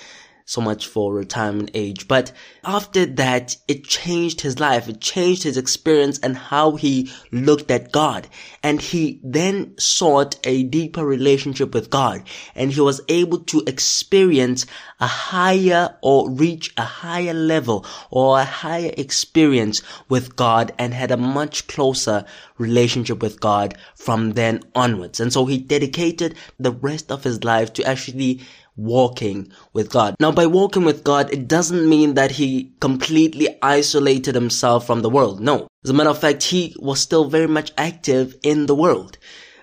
so 0.47 0.61
much 0.61 0.87
for 0.87 1.13
retirement 1.13 1.73
age. 1.75 2.07
But 2.07 2.31
after 2.65 3.05
that, 3.05 3.57
it 3.67 3.85
changed 3.85 4.41
his 4.41 4.61
life. 4.61 4.89
It 4.89 5.01
changed 5.01 5.43
his 5.43 5.57
experience 5.57 6.21
and 6.21 6.37
how 6.37 6.77
he 6.77 7.11
looked 7.33 7.71
at 7.73 7.91
God. 7.91 8.29
And 8.63 8.81
he 8.81 9.21
then 9.25 9.77
sought 9.77 10.39
a 10.45 10.63
deeper 10.63 11.05
relationship 11.05 11.75
with 11.75 11.91
God. 11.91 12.23
And 12.55 12.73
he 12.73 12.81
was 12.81 13.01
able 13.09 13.41
to 13.41 13.65
experience 13.67 14.67
a 15.01 15.09
higher 15.09 15.97
or 16.01 16.31
reach 16.31 16.73
a 16.77 16.85
higher 16.85 17.35
level 17.35 17.85
or 18.11 18.39
a 18.39 18.45
higher 18.45 18.93
experience 18.97 19.83
with 20.09 20.37
God 20.37 20.73
and 20.79 20.95
had 20.95 21.11
a 21.11 21.17
much 21.17 21.67
closer 21.67 22.25
relationship 22.57 23.21
with 23.21 23.41
God 23.41 23.77
from 23.97 24.33
then 24.33 24.63
onwards. 24.77 25.19
And 25.19 25.33
so 25.33 25.47
he 25.47 25.59
dedicated 25.59 26.37
the 26.61 26.71
rest 26.71 27.11
of 27.11 27.25
his 27.25 27.43
life 27.43 27.73
to 27.75 27.85
actually 27.85 28.41
walking 28.77 29.51
with 29.73 29.91
God. 29.91 30.15
Now, 30.21 30.33
by 30.33 30.47
walking 30.47 30.85
with 30.85 31.05
God, 31.05 31.33
it 31.33 31.49
doesn't 31.49 31.89
mean 31.89 32.15
that 32.15 32.33
he 32.33 32.73
completely 32.81 33.49
isolated 33.63 34.35
himself 34.35 34.87
from 34.87 35.03
the 35.03 35.11
world. 35.11 35.41
No. 35.41 35.69
As 35.85 35.91
a 35.91 35.95
matter 35.95 36.11
of 36.11 36.19
fact, 36.19 36.43
he 36.43 36.77
was 36.79 37.01
still 37.01 37.25
very 37.25 37.47
much 37.47 37.73
active 37.79 38.37
in 38.43 38.67
the 38.67 38.75
world. 38.75 39.19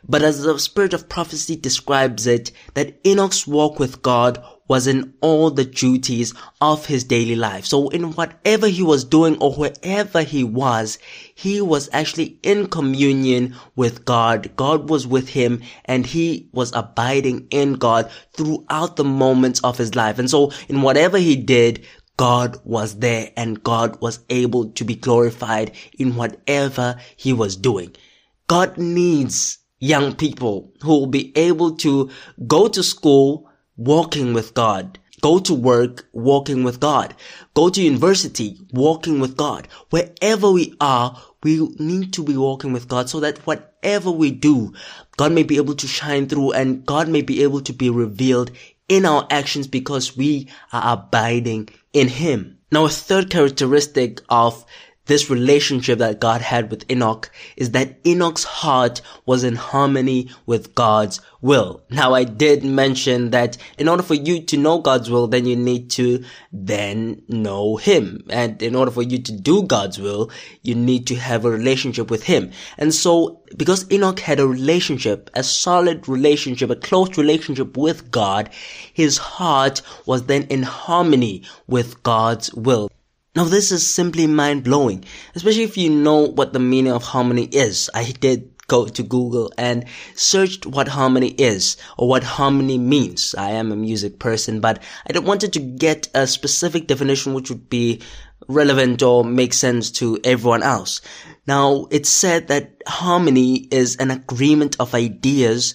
But 0.07 0.21
as 0.21 0.41
the 0.41 0.57
spirit 0.59 0.93
of 0.93 1.07
prophecy 1.07 1.55
describes 1.55 2.27
it, 2.27 2.51
that 2.73 2.99
Enoch's 3.05 3.47
walk 3.47 3.79
with 3.79 4.01
God 4.01 4.43
was 4.67 4.87
in 4.87 5.13
all 5.21 5.49
the 5.49 5.65
duties 5.65 6.33
of 6.61 6.85
his 6.85 7.03
daily 7.03 7.35
life. 7.35 7.65
So 7.65 7.89
in 7.89 8.13
whatever 8.13 8.67
he 8.67 8.81
was 8.81 9.03
doing 9.03 9.37
or 9.39 9.53
wherever 9.53 10.21
he 10.21 10.43
was, 10.43 10.99
he 11.35 11.61
was 11.61 11.89
actually 11.91 12.39
in 12.43 12.67
communion 12.67 13.55
with 13.75 14.05
God. 14.05 14.55
God 14.55 14.89
was 14.89 15.05
with 15.05 15.29
him 15.29 15.61
and 15.85 16.05
he 16.05 16.49
was 16.53 16.73
abiding 16.73 17.47
in 17.51 17.73
God 17.73 18.09
throughout 18.33 18.95
the 18.95 19.03
moments 19.03 19.59
of 19.61 19.77
his 19.77 19.95
life. 19.95 20.19
And 20.19 20.29
so 20.29 20.51
in 20.69 20.81
whatever 20.81 21.17
he 21.17 21.35
did, 21.35 21.85
God 22.15 22.57
was 22.63 22.99
there 22.99 23.31
and 23.35 23.63
God 23.63 23.99
was 24.01 24.19
able 24.29 24.71
to 24.71 24.85
be 24.85 24.95
glorified 24.95 25.71
in 25.97 26.15
whatever 26.15 26.97
he 27.15 27.33
was 27.33 27.55
doing. 27.55 27.95
God 28.47 28.77
needs 28.77 29.57
young 29.79 30.15
people 30.15 30.71
who 30.81 30.99
will 30.99 31.07
be 31.07 31.35
able 31.37 31.75
to 31.77 32.09
go 32.47 32.67
to 32.67 32.83
school 32.83 33.49
walking 33.77 34.33
with 34.33 34.53
God. 34.53 34.99
Go 35.21 35.39
to 35.39 35.53
work, 35.53 36.05
walking 36.11 36.63
with 36.63 36.79
God. 36.79 37.15
Go 37.53 37.69
to 37.69 37.81
university, 37.81 38.57
walking 38.73 39.21
with 39.21 39.37
God. 39.37 39.67
Wherever 39.89 40.51
we 40.51 40.75
are, 40.81 41.21
we 41.43 41.65
need 41.79 42.11
to 42.13 42.23
be 42.23 42.35
walking 42.35 42.73
with 42.73 42.87
God 42.87 43.09
so 43.09 43.19
that 43.21 43.37
whatever 43.47 44.11
we 44.11 44.31
do, 44.31 44.73
God 45.17 45.31
may 45.31 45.43
be 45.43 45.57
able 45.57 45.75
to 45.75 45.87
shine 45.87 46.27
through 46.27 46.51
and 46.51 46.85
God 46.85 47.07
may 47.07 47.21
be 47.21 47.43
able 47.43 47.61
to 47.61 47.73
be 47.73 47.89
revealed 47.89 48.51
in 48.89 49.05
our 49.05 49.25
actions 49.29 49.67
because 49.67 50.17
we 50.17 50.49
are 50.73 50.93
abiding 50.93 51.69
in 51.93 52.09
Him. 52.09 52.57
Now, 52.71 52.85
a 52.85 52.89
third 52.89 53.29
characteristic 53.29 54.21
of 54.29 54.65
this 55.05 55.29
relationship 55.29 55.99
that 55.99 56.19
God 56.19 56.41
had 56.41 56.71
with 56.71 56.89
Enoch 56.89 57.29
is 57.57 57.71
that 57.71 57.97
Enoch's 58.05 58.43
heart 58.43 59.01
was 59.25 59.43
in 59.43 59.55
harmony 59.55 60.29
with 60.45 60.73
God's 60.75 61.19
will. 61.41 61.83
Now 61.89 62.13
I 62.13 62.23
did 62.23 62.63
mention 62.63 63.31
that 63.31 63.57
in 63.77 63.89
order 63.89 64.03
for 64.03 64.13
you 64.13 64.41
to 64.43 64.57
know 64.57 64.79
God's 64.79 65.09
will, 65.09 65.27
then 65.27 65.45
you 65.45 65.57
need 65.57 65.91
to 65.91 66.23
then 66.53 67.21
know 67.27 67.75
Him. 67.75 68.23
And 68.29 68.61
in 68.61 68.75
order 68.75 68.91
for 68.91 69.01
you 69.01 69.21
to 69.21 69.31
do 69.31 69.63
God's 69.63 69.99
will, 69.99 70.31
you 70.61 70.73
need 70.73 71.07
to 71.07 71.15
have 71.15 71.43
a 71.43 71.51
relationship 71.51 72.09
with 72.09 72.23
Him. 72.23 72.51
And 72.77 72.93
so 72.93 73.41
because 73.57 73.91
Enoch 73.91 74.19
had 74.19 74.39
a 74.39 74.47
relationship, 74.47 75.29
a 75.33 75.43
solid 75.43 76.07
relationship, 76.07 76.69
a 76.69 76.75
close 76.75 77.17
relationship 77.17 77.77
with 77.77 78.09
God, 78.09 78.49
his 78.93 79.17
heart 79.17 79.81
was 80.05 80.23
then 80.23 80.43
in 80.43 80.63
harmony 80.63 81.43
with 81.67 82.01
God's 82.03 82.53
will. 82.53 82.89
Now 83.35 83.45
this 83.45 83.71
is 83.71 83.91
simply 83.91 84.27
mind 84.27 84.63
blowing, 84.63 85.05
especially 85.33 85.63
if 85.63 85.75
you 85.75 85.89
know 85.89 86.27
what 86.27 86.53
the 86.53 86.59
meaning 86.59 86.91
of 86.91 87.01
harmony 87.01 87.45
is. 87.45 87.89
I 87.91 88.11
did 88.11 88.51
go 88.67 88.85
to 88.85 89.01
Google 89.01 89.51
and 89.57 89.85
searched 90.13 90.67
what 90.67 90.87
harmony 90.87 91.29
is 91.29 91.75
or 91.97 92.07
what 92.07 92.23
harmony 92.23 92.77
means. 92.77 93.33
I 93.35 93.49
am 93.51 93.71
a 93.71 93.75
music 93.75 94.19
person, 94.19 94.59
but 94.59 94.83
I 95.11 95.17
wanted 95.17 95.51
to 95.53 95.59
get 95.59 96.09
a 96.13 96.27
specific 96.27 96.85
definition 96.85 97.33
which 97.33 97.49
would 97.49 97.69
be 97.69 98.03
relevant 98.47 99.01
or 99.01 99.23
make 99.23 99.53
sense 99.53 99.89
to 99.91 100.19
everyone 100.23 100.61
else. 100.61 101.01
Now, 101.47 101.87
it's 101.89 102.09
said 102.09 102.49
that 102.49 102.83
harmony 102.87 103.67
is 103.71 103.95
an 103.95 104.11
agreement 104.11 104.75
of 104.79 104.93
ideas, 104.93 105.73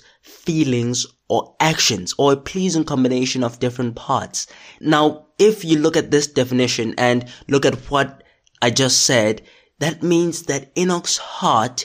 feelings, 0.49 1.07
or 1.29 1.55
actions 1.61 2.15
or 2.17 2.33
a 2.33 2.37
pleasing 2.37 2.85
combination 2.85 3.45
of 3.45 3.61
different 3.61 3.95
parts. 3.95 4.47
Now, 4.81 5.27
if 5.39 5.63
you 5.63 5.79
look 5.79 5.95
at 5.95 6.11
this 6.11 6.27
definition 6.27 6.95
and 6.97 7.31
look 7.49 7.67
at 7.67 7.75
what 7.91 8.23
I 8.63 8.71
just 8.71 9.03
said, 9.03 9.43
that 9.79 10.03
means 10.03 10.45
that 10.45 10.75
Enoch's 10.75 11.19
heart 11.19 11.85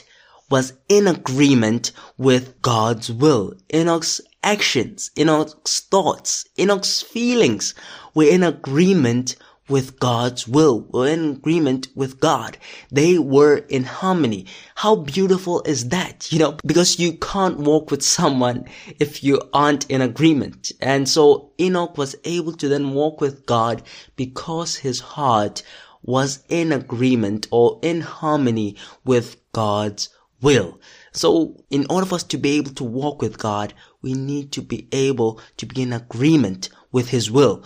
was 0.50 0.72
in 0.88 1.06
agreement 1.06 1.92
with 2.16 2.62
God's 2.62 3.12
will. 3.12 3.52
Enoch's 3.74 4.22
actions, 4.42 5.10
Enoch's 5.18 5.80
thoughts, 5.80 6.46
Enoch's 6.58 7.02
feelings 7.02 7.74
were 8.14 8.24
in 8.24 8.42
agreement 8.42 9.36
with 9.68 9.98
God's 9.98 10.46
will, 10.46 10.82
were 10.90 11.08
in 11.08 11.30
agreement 11.30 11.88
with 11.94 12.20
God. 12.20 12.58
They 12.90 13.18
were 13.18 13.58
in 13.68 13.84
harmony. 13.84 14.46
How 14.74 14.96
beautiful 14.96 15.62
is 15.62 15.88
that? 15.88 16.30
You 16.30 16.38
know, 16.38 16.56
because 16.66 16.98
you 16.98 17.14
can't 17.14 17.58
walk 17.58 17.90
with 17.90 18.02
someone 18.02 18.66
if 19.00 19.24
you 19.24 19.40
aren't 19.52 19.90
in 19.90 20.02
agreement. 20.02 20.72
And 20.80 21.08
so 21.08 21.52
Enoch 21.58 21.96
was 21.96 22.16
able 22.24 22.52
to 22.52 22.68
then 22.68 22.92
walk 22.92 23.20
with 23.20 23.46
God 23.46 23.82
because 24.16 24.76
his 24.76 25.00
heart 25.00 25.62
was 26.02 26.44
in 26.48 26.70
agreement 26.70 27.46
or 27.50 27.78
in 27.82 28.02
harmony 28.02 28.76
with 29.04 29.36
God's 29.52 30.10
will. 30.42 30.78
So 31.12 31.56
in 31.70 31.86
order 31.88 32.06
for 32.06 32.16
us 32.16 32.24
to 32.24 32.36
be 32.36 32.58
able 32.58 32.72
to 32.72 32.84
walk 32.84 33.22
with 33.22 33.38
God, 33.38 33.72
we 34.02 34.12
need 34.12 34.52
to 34.52 34.60
be 34.60 34.86
able 34.92 35.40
to 35.56 35.64
be 35.64 35.80
in 35.80 35.94
agreement 35.94 36.68
with 36.92 37.08
his 37.08 37.30
will. 37.30 37.64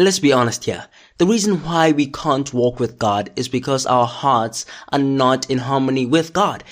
Let's 0.00 0.20
be 0.20 0.32
honest 0.32 0.64
here. 0.64 0.86
The 1.16 1.26
reason 1.26 1.64
why 1.64 1.90
we 1.90 2.06
can't 2.06 2.54
walk 2.54 2.78
with 2.78 3.00
God 3.00 3.32
is 3.34 3.48
because 3.48 3.84
our 3.84 4.06
hearts 4.06 4.64
are 4.92 4.98
not 5.00 5.50
in 5.50 5.58
harmony 5.58 6.06
with 6.06 6.32
God. 6.32 6.62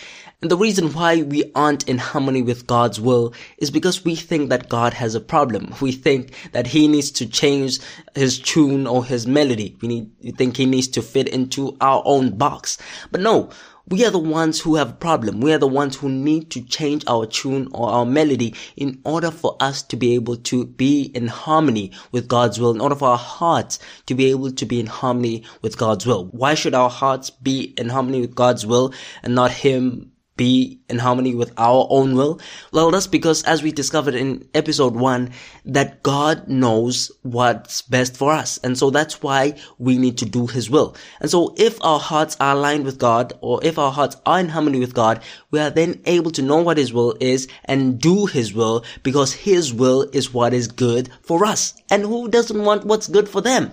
And 0.40 0.48
the 0.48 0.56
reason 0.56 0.92
why 0.92 1.22
we 1.22 1.50
aren't 1.56 1.88
in 1.88 1.98
harmony 1.98 2.42
with 2.42 2.68
God's 2.68 3.00
will 3.00 3.34
is 3.58 3.72
because 3.72 4.04
we 4.04 4.14
think 4.14 4.50
that 4.50 4.68
God 4.68 4.94
has 4.94 5.16
a 5.16 5.20
problem. 5.20 5.74
We 5.80 5.90
think 5.90 6.34
that 6.52 6.68
He 6.68 6.86
needs 6.86 7.10
to 7.12 7.26
change 7.26 7.80
His 8.14 8.38
tune 8.38 8.86
or 8.86 9.04
His 9.04 9.26
melody. 9.26 9.76
We, 9.82 9.88
need, 9.88 10.10
we 10.22 10.30
think 10.30 10.56
He 10.56 10.64
needs 10.64 10.86
to 10.88 11.02
fit 11.02 11.26
into 11.26 11.76
our 11.80 12.02
own 12.04 12.38
box. 12.38 12.78
But 13.10 13.22
no, 13.22 13.50
we 13.88 14.04
are 14.04 14.10
the 14.10 14.18
ones 14.18 14.60
who 14.60 14.74
have 14.74 14.90
a 14.90 14.94
problem. 14.94 15.40
We 15.40 15.52
are 15.52 15.58
the 15.58 15.68
ones 15.68 15.96
who 15.96 16.08
need 16.08 16.50
to 16.50 16.62
change 16.62 17.04
our 17.06 17.24
tune 17.24 17.68
or 17.72 17.88
our 17.88 18.04
melody 18.04 18.54
in 18.76 19.00
order 19.04 19.30
for 19.30 19.56
us 19.60 19.82
to 19.84 19.96
be 19.96 20.14
able 20.14 20.36
to 20.38 20.66
be 20.66 21.02
in 21.14 21.28
harmony 21.28 21.92
with 22.10 22.26
God's 22.26 22.58
will, 22.58 22.72
in 22.72 22.80
order 22.80 22.96
for 22.96 23.10
our 23.10 23.18
hearts 23.18 23.78
to 24.06 24.14
be 24.14 24.26
able 24.26 24.50
to 24.50 24.66
be 24.66 24.80
in 24.80 24.86
harmony 24.86 25.44
with 25.62 25.78
God's 25.78 26.04
will. 26.04 26.24
Why 26.26 26.54
should 26.54 26.74
our 26.74 26.90
hearts 26.90 27.30
be 27.30 27.74
in 27.78 27.88
harmony 27.88 28.20
with 28.20 28.34
God's 28.34 28.66
will 28.66 28.92
and 29.22 29.36
not 29.36 29.52
Him 29.52 30.10
be 30.36 30.80
in 30.88 30.98
harmony 30.98 31.34
with 31.34 31.52
our 31.56 31.86
own 31.90 32.14
will? 32.14 32.40
Well, 32.72 32.90
that's 32.90 33.06
because 33.06 33.42
as 33.44 33.62
we 33.62 33.72
discovered 33.72 34.14
in 34.14 34.48
episode 34.54 34.94
one, 34.94 35.30
that 35.64 36.02
God 36.02 36.48
knows 36.48 37.10
what's 37.22 37.82
best 37.82 38.16
for 38.16 38.32
us. 38.32 38.58
And 38.58 38.78
so 38.78 38.90
that's 38.90 39.22
why 39.22 39.56
we 39.78 39.98
need 39.98 40.18
to 40.18 40.26
do 40.26 40.46
his 40.46 40.70
will. 40.70 40.96
And 41.20 41.30
so 41.30 41.54
if 41.56 41.82
our 41.84 42.00
hearts 42.00 42.36
are 42.40 42.54
aligned 42.54 42.84
with 42.84 42.98
God 42.98 43.32
or 43.40 43.64
if 43.64 43.78
our 43.78 43.92
hearts 43.92 44.16
are 44.26 44.40
in 44.40 44.48
harmony 44.48 44.78
with 44.78 44.94
God, 44.94 45.22
we 45.50 45.58
are 45.58 45.70
then 45.70 46.00
able 46.04 46.30
to 46.32 46.42
know 46.42 46.60
what 46.60 46.78
his 46.78 46.92
will 46.92 47.16
is 47.20 47.48
and 47.64 48.00
do 48.00 48.26
his 48.26 48.52
will 48.52 48.84
because 49.02 49.32
his 49.32 49.72
will 49.72 50.02
is 50.12 50.32
what 50.32 50.52
is 50.52 50.68
good 50.68 51.10
for 51.22 51.44
us. 51.44 51.74
And 51.90 52.02
who 52.02 52.28
doesn't 52.28 52.64
want 52.64 52.84
what's 52.84 53.08
good 53.08 53.28
for 53.28 53.40
them? 53.40 53.72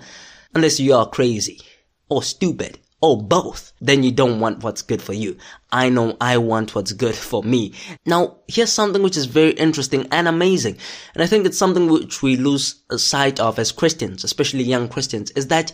Unless 0.56 0.80
you 0.80 0.94
are 0.94 1.10
crazy 1.10 1.60
or 2.10 2.22
stupid 2.22 2.80
or 3.04 3.22
both, 3.22 3.74
then 3.82 4.02
you 4.02 4.14
don't 4.14 4.40
want 4.40 4.64
what's 4.64 4.82
good 4.82 5.02
for 5.02 5.12
you. 5.12 5.36
I 5.74 5.90
know 5.90 6.16
I 6.22 6.38
want 6.38 6.74
what's 6.74 6.94
good 6.94 7.16
for 7.16 7.44
me. 7.44 7.74
Now, 8.06 8.38
here's 8.48 8.72
something 8.72 9.04
which 9.04 9.18
is 9.18 9.26
very 9.26 9.52
interesting 9.52 10.08
and 10.10 10.26
amazing. 10.26 10.78
And 11.14 11.22
I 11.22 11.28
think 11.28 11.46
it's 11.46 11.58
something 11.58 11.90
which 11.92 12.22
we 12.22 12.38
lose 12.38 12.82
sight 12.96 13.42
of 13.42 13.60
as 13.60 13.74
Christians, 13.74 14.24
especially 14.24 14.64
young 14.64 14.88
Christians, 14.88 15.32
is 15.32 15.48
that 15.48 15.74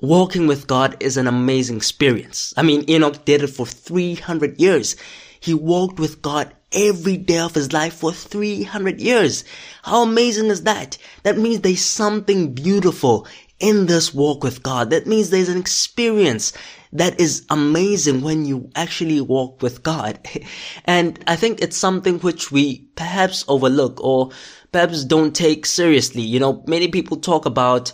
walking 0.00 0.46
with 0.46 0.68
God 0.68 0.96
is 1.00 1.16
an 1.16 1.26
amazing 1.26 1.78
experience. 1.78 2.54
I 2.56 2.62
mean, 2.62 2.88
Enoch 2.88 3.24
did 3.24 3.42
it 3.42 3.48
for 3.48 3.66
300 3.66 4.60
years. 4.60 4.94
He 5.40 5.52
walked 5.52 5.98
with 5.98 6.22
God 6.22 6.54
every 6.70 7.16
day 7.16 7.38
of 7.38 7.56
his 7.56 7.72
life 7.72 7.94
for 7.94 8.12
300 8.12 9.00
years. 9.00 9.44
How 9.82 10.02
amazing 10.02 10.46
is 10.46 10.62
that? 10.62 10.96
That 11.24 11.38
means 11.38 11.60
there's 11.60 11.80
something 11.80 12.54
beautiful 12.54 13.26
in 13.58 13.86
this 13.86 14.12
walk 14.12 14.44
with 14.44 14.62
God. 14.62 14.90
That 14.90 15.06
means 15.06 15.30
there's 15.30 15.48
an 15.48 15.58
experience 15.58 16.52
that 16.92 17.18
is 17.20 17.44
amazing 17.50 18.22
when 18.22 18.44
you 18.44 18.70
actually 18.74 19.20
walk 19.20 19.62
with 19.62 19.82
God. 19.82 20.18
And 20.84 21.22
I 21.26 21.36
think 21.36 21.60
it's 21.60 21.76
something 21.76 22.18
which 22.20 22.52
we 22.52 22.88
perhaps 22.96 23.44
overlook 23.48 24.02
or 24.02 24.30
perhaps 24.72 25.04
don't 25.04 25.34
take 25.34 25.66
seriously. 25.66 26.22
You 26.22 26.40
know, 26.40 26.64
many 26.66 26.88
people 26.88 27.16
talk 27.16 27.46
about, 27.46 27.92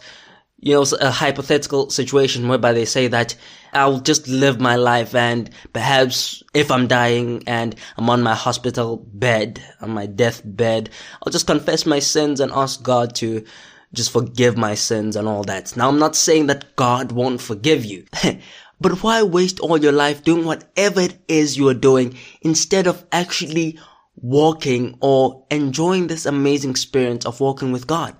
you 0.59 0.75
know, 0.75 0.85
a 1.01 1.11
hypothetical 1.11 1.91
situation 1.91 2.49
whereby 2.49 2.73
they 2.73 2.85
say 2.85 3.09
that 3.09 3.35
I'll 3.73 4.01
just 4.01 4.29
live 4.29 4.61
my 4.61 4.77
life 4.77 5.15
and 5.15 5.49
perhaps 5.73 6.43
if 6.53 6.71
I'm 6.71 6.89
dying 6.89 7.43
and 7.47 7.75
I'm 7.97 8.11
on 8.11 8.23
my 8.23 8.35
hospital 8.35 8.99
bed, 9.13 9.63
on 9.81 9.91
my 9.91 10.07
deathbed, 10.07 10.91
I'll 11.23 11.33
just 11.33 11.47
confess 11.47 11.87
my 11.87 12.01
sins 12.01 12.41
and 12.41 12.53
ask 12.53 12.83
God 12.83 13.15
to 13.17 13.45
just 13.93 14.11
forgive 14.11 14.57
my 14.57 14.75
sins 14.75 15.17
and 15.17 15.29
all 15.29 15.45
that. 15.45 15.77
Now 15.77 15.89
I'm 15.89 15.99
not 15.99 16.17
saying 16.17 16.47
that 16.47 16.77
God 16.77 17.13
won't 17.13 17.41
forgive 17.41 17.85
you. 17.85 18.05
but 18.81 19.03
why 19.03 19.23
waste 19.23 19.61
all 19.61 19.79
your 19.79 19.93
life 19.93 20.25
doing 20.25 20.45
whatever 20.45 21.01
it 21.01 21.19
is 21.29 21.57
you 21.57 21.69
are 21.69 21.75
doing 21.75 22.19
instead 22.41 22.87
of 22.87 23.05
actually 23.13 23.79
walking 24.17 24.97
or 25.01 25.47
enjoying 25.51 26.07
this 26.07 26.27
amazing 26.27 26.71
experience 26.71 27.25
of 27.25 27.41
walking 27.41 27.73
with 27.73 27.87
God. 27.87 28.17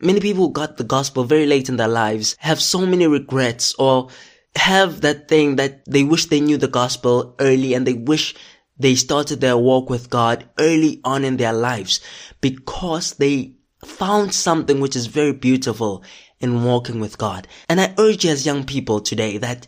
Many 0.00 0.20
people 0.20 0.48
got 0.48 0.76
the 0.76 0.84
gospel 0.84 1.24
very 1.24 1.46
late 1.46 1.68
in 1.68 1.76
their 1.76 1.88
lives, 1.88 2.36
have 2.40 2.60
so 2.60 2.84
many 2.84 3.06
regrets 3.06 3.74
or 3.78 4.08
have 4.56 5.00
that 5.02 5.28
thing 5.28 5.56
that 5.56 5.84
they 5.86 6.04
wish 6.04 6.26
they 6.26 6.40
knew 6.40 6.56
the 6.56 6.68
gospel 6.68 7.34
early 7.38 7.74
and 7.74 7.86
they 7.86 7.94
wish 7.94 8.34
they 8.78 8.94
started 8.94 9.40
their 9.40 9.56
walk 9.56 9.88
with 9.88 10.10
God 10.10 10.48
early 10.58 11.00
on 11.04 11.24
in 11.24 11.36
their 11.38 11.52
lives 11.52 12.00
because 12.40 13.14
they 13.14 13.55
found 13.84 14.34
something 14.34 14.80
which 14.80 14.96
is 14.96 15.06
very 15.06 15.32
beautiful 15.32 16.02
in 16.40 16.64
walking 16.64 17.00
with 17.00 17.18
God. 17.18 17.46
And 17.68 17.80
I 17.80 17.94
urge 17.98 18.24
you 18.24 18.30
as 18.30 18.46
young 18.46 18.64
people 18.64 19.00
today 19.00 19.38
that 19.38 19.66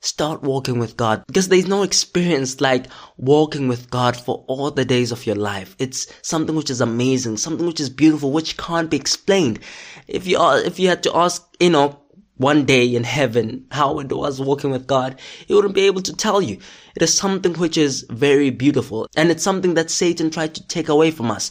start 0.00 0.42
walking 0.42 0.78
with 0.78 0.96
God 0.96 1.24
because 1.26 1.48
there's 1.48 1.66
no 1.66 1.82
experience 1.82 2.60
like 2.60 2.86
walking 3.16 3.68
with 3.68 3.90
God 3.90 4.16
for 4.16 4.44
all 4.48 4.70
the 4.70 4.84
days 4.84 5.12
of 5.12 5.24
your 5.26 5.36
life. 5.36 5.74
It's 5.78 6.12
something 6.22 6.54
which 6.54 6.70
is 6.70 6.80
amazing, 6.80 7.38
something 7.38 7.66
which 7.66 7.80
is 7.80 7.88
beautiful, 7.88 8.30
which 8.30 8.56
can't 8.56 8.90
be 8.90 8.98
explained. 8.98 9.60
If 10.06 10.26
you 10.26 10.38
are, 10.38 10.58
if 10.58 10.78
you 10.78 10.88
had 10.88 11.02
to 11.04 11.16
ask, 11.16 11.46
you 11.58 11.70
know, 11.70 12.00
one 12.36 12.64
day 12.64 12.94
in 12.94 13.04
heaven 13.04 13.66
how 13.70 14.00
it 14.00 14.12
was 14.12 14.40
walking 14.40 14.70
with 14.70 14.86
God, 14.86 15.20
he 15.46 15.54
wouldn't 15.54 15.74
be 15.74 15.86
able 15.86 16.02
to 16.02 16.14
tell 16.14 16.42
you. 16.42 16.58
It 16.96 17.02
is 17.02 17.16
something 17.16 17.54
which 17.54 17.78
is 17.78 18.04
very 18.10 18.50
beautiful 18.50 19.06
and 19.16 19.30
it's 19.30 19.42
something 19.42 19.74
that 19.74 19.90
Satan 19.90 20.30
tried 20.30 20.54
to 20.56 20.66
take 20.66 20.88
away 20.88 21.12
from 21.12 21.30
us. 21.30 21.50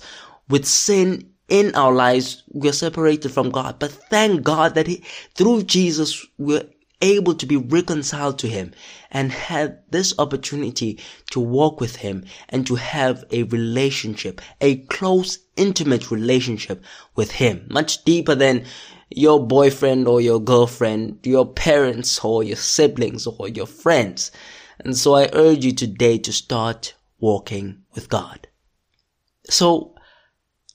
With 0.50 0.66
sin 0.66 1.33
in 1.50 1.76
our 1.76 1.92
lives, 1.92 2.44
we're 2.50 2.74
separated 2.74 3.30
from 3.30 3.52
God. 3.52 3.80
But 3.80 3.92
thank 3.92 4.44
God 4.44 4.76
that 4.76 4.88
he, 4.88 5.04
through 5.36 5.64
Jesus, 5.64 6.26
we're 6.38 6.68
able 7.04 7.36
to 7.36 7.46
be 7.46 7.58
reconciled 7.58 8.40
to 8.40 8.48
Him 8.48 8.74
and 9.12 9.32
have 9.32 9.78
this 9.92 10.18
opportunity 10.18 11.00
to 11.32 11.40
walk 11.40 11.80
with 11.82 11.98
Him 11.98 12.24
and 12.50 12.66
to 12.66 12.76
have 12.76 13.26
a 13.30 13.44
relationship, 13.44 14.42
a 14.62 14.78
close, 14.86 15.38
intimate 15.58 16.10
relationship 16.10 16.84
with 17.16 17.32
Him, 17.32 17.68
much 17.70 18.04
deeper 18.06 18.34
than 18.34 18.66
your 19.10 19.46
boyfriend 19.46 20.08
or 20.08 20.22
your 20.22 20.40
girlfriend, 20.40 21.20
your 21.24 21.46
parents 21.46 22.24
or 22.24 22.42
your 22.44 22.56
siblings 22.56 23.28
or 23.28 23.50
your 23.50 23.68
friends. 23.68 24.32
And 24.80 24.98
so 24.98 25.14
I 25.14 25.30
urge 25.34 25.66
you 25.66 25.74
today 25.74 26.18
to 26.20 26.32
start 26.32 26.96
walking 27.20 27.84
with 27.94 28.10
God. 28.10 28.48
So 29.50 29.93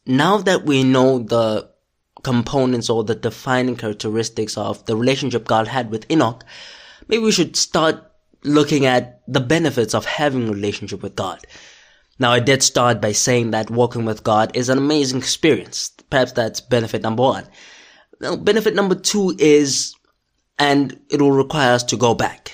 now 0.09 0.39
that 0.39 0.65
we 0.65 0.83
know 0.83 1.19
the 1.19 1.71
components 2.23 2.91
or 2.91 3.05
the 3.05 3.15
defining 3.15 3.77
characteristics 3.77 4.57
of 4.57 4.85
the 4.87 4.97
relationship 4.97 5.47
God 5.47 5.69
had 5.69 5.91
with 5.91 6.11
Enoch, 6.11 6.45
maybe 7.07 7.23
we 7.23 7.31
should 7.31 7.55
start 7.57 8.11
looking 8.43 8.87
at 8.87 9.21
the 9.29 9.41
benefits 9.41 9.95
of 9.95 10.07
having 10.07 10.49
a 10.49 10.53
relationship 10.53 11.03
with 11.03 11.15
God. 11.15 11.47
Now, 12.19 12.33
I 12.33 12.41
did 12.41 12.63
start 12.63 13.01
by 13.01 13.13
saying 13.13 13.53
that 13.53 13.71
walking 13.71 14.05
with 14.05 14.25
God 14.25 14.57
is 14.57 14.69
an 14.69 14.79
amazing 14.79 15.19
experience. 15.19 15.91
Perhaps 16.11 16.33
that's 16.33 16.61
benefit 16.61 17.03
number 17.03 17.23
one. 17.23 17.47
Now, 18.21 18.35
benefit 18.35 18.75
number 18.75 18.95
two 18.95 19.37
is, 19.39 19.95
and 20.59 20.99
it 21.11 21.21
will 21.21 21.33
require 21.33 21.75
us 21.75 21.85
to 21.85 21.97
go 21.97 22.15
back. 22.15 22.53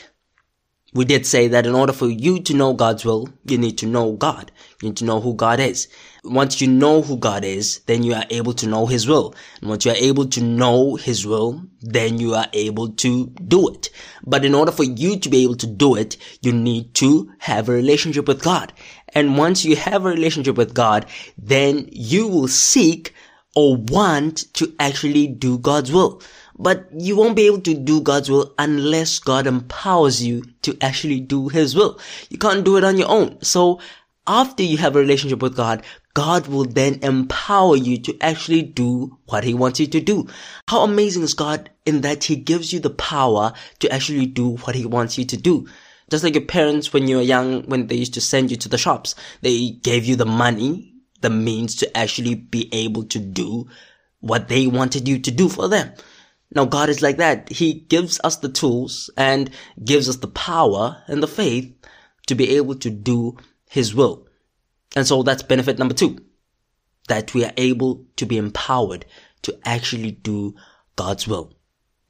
We 0.93 1.05
did 1.05 1.25
say 1.25 1.49
that 1.49 1.67
in 1.67 1.75
order 1.75 1.93
for 1.93 2.09
you 2.09 2.41
to 2.43 2.55
know 2.55 2.73
God's 2.75 3.05
will, 3.05 3.29
you 3.47 3.59
need 3.59 3.79
to 3.79 3.87
know 3.87 4.13
God. 4.13 4.53
You 4.81 4.89
need 4.89 4.97
to 4.99 5.05
know 5.05 5.21
who 5.21 5.35
God 5.35 5.61
is. 5.61 5.89
Once 6.25 6.61
you 6.61 6.67
know 6.67 7.03
who 7.03 7.17
God 7.17 7.45
is, 7.45 7.81
then 7.87 8.03
you 8.03 8.15
are 8.15 8.25
able 8.31 8.53
to 8.55 8.67
know 8.67 8.87
His 8.87 9.07
will. 9.07 9.35
And 9.61 9.71
once 9.71 9.85
you 9.85 9.93
are 9.93 9.97
able 9.97 10.27
to 10.27 10.43
know 10.43 10.97
His 10.97 11.27
will, 11.27 11.63
then 11.81 12.19
you 12.19 12.35
are 12.35 12.47
able 12.53 12.89
to 12.89 13.27
do 13.27 13.69
it. 13.69 13.91
But 14.27 14.45
in 14.45 14.55
order 14.55 14.73
for 14.73 14.85
you 14.85 15.19
to 15.19 15.29
be 15.29 15.45
able 15.45 15.57
to 15.57 15.67
do 15.67 15.95
it, 15.95 16.17
you 16.41 16.53
need 16.53 16.95
to 16.95 17.31
have 17.39 17.69
a 17.69 17.73
relationship 17.73 18.27
with 18.27 18.43
God. 18.43 18.73
And 19.09 19.37
once 19.37 19.65
you 19.65 19.77
have 19.77 20.05
a 20.05 20.11
relationship 20.11 20.57
with 20.57 20.75
God, 20.75 21.07
then 21.37 21.89
you 21.93 22.27
will 22.27 22.49
seek 22.49 23.13
or 23.55 23.77
want 23.77 24.53
to 24.55 24.75
actually 24.81 25.27
do 25.27 25.59
God's 25.59 25.93
will. 25.93 26.23
But 26.57 26.89
you 26.97 27.17
won't 27.17 27.37
be 27.37 27.47
able 27.47 27.61
to 27.63 27.75
do 27.75 28.01
God's 28.01 28.31
will 28.31 28.55
unless 28.59 29.19
God 29.19 29.47
empowers 29.47 30.25
you 30.25 30.45
to 30.63 30.77
actually 30.81 31.21
do 31.21 31.49
His 31.49 31.75
will. 31.75 31.99
You 32.31 32.39
can't 32.39 32.65
do 32.65 32.77
it 32.77 32.85
on 32.85 32.97
your 32.97 33.09
own. 33.09 33.43
So 33.43 33.81
after 34.27 34.63
you 34.63 34.79
have 34.79 34.97
a 34.97 35.01
relationship 35.01 35.43
with 35.43 35.57
God, 35.57 35.83
God 36.15 36.47
will 36.47 36.65
then 36.65 37.01
empower 37.03 37.77
you 37.77 37.99
to 37.99 38.17
actually 38.21 38.63
do 38.63 39.19
what 39.27 39.43
He 39.43 39.53
wants 39.53 39.81
you 39.81 39.89
to 39.89 40.01
do. 40.01 40.29
How 40.69 40.83
amazing 40.83 41.25
is 41.25 41.35
God 41.35 41.71
in 41.85 42.03
that 42.03 42.25
He 42.25 42.37
gives 42.37 42.73
you 42.73 42.79
the 42.79 42.91
power 42.91 43.53
to 43.81 43.93
actually 43.93 44.27
do 44.27 44.57
what 44.59 44.77
He 44.77 44.87
wants 44.87 45.19
you 45.19 45.25
to 45.25 45.37
do. 45.37 45.67
Just 46.11 46.23
like 46.23 46.35
your 46.35 46.45
parents 46.45 46.93
when 46.93 47.09
you 47.09 47.17
were 47.17 47.23
young, 47.23 47.65
when 47.65 47.89
they 47.89 47.97
used 47.97 48.15
to 48.15 48.21
send 48.21 48.51
you 48.51 48.57
to 48.59 48.69
the 48.69 48.79
shops, 48.79 49.17
they 49.41 49.71
gave 49.71 50.05
you 50.05 50.15
the 50.15 50.27
money, 50.27 50.95
the 51.21 51.31
means 51.31 51.75
to 51.77 51.97
actually 51.97 52.37
be 52.37 52.69
able 52.73 53.05
to 53.05 53.19
do 53.19 53.69
what 54.21 54.49
they 54.49 54.67
wanted 54.69 55.09
you 55.09 55.19
to 55.19 55.31
do 55.31 55.49
for 55.49 55.67
them. 55.67 55.93
Now 56.55 56.65
God 56.65 56.91
is 56.91 57.03
like 57.03 57.17
that. 57.17 57.49
He 57.49 57.73
gives 57.73 58.21
us 58.23 58.37
the 58.37 58.49
tools 58.49 59.11
and 59.17 59.51
gives 59.85 60.09
us 60.09 60.17
the 60.17 60.29
power 60.29 61.03
and 61.09 61.21
the 61.23 61.27
faith 61.27 61.75
to 62.29 62.37
be 62.37 62.57
able 62.57 62.77
to 62.77 62.91
do 62.91 63.37
His 63.69 63.95
will. 63.95 64.24
And 64.97 65.07
so 65.07 65.23
that's 65.23 65.43
benefit 65.43 65.79
number 65.79 65.95
two. 65.95 66.19
That 67.09 67.35
we 67.35 67.45
are 67.45 67.53
able 67.57 68.07
to 68.17 68.27
be 68.27 68.39
empowered 68.39 69.05
to 69.43 69.59
actually 69.65 70.13
do 70.13 70.55
God's 70.97 71.29
will. 71.29 71.53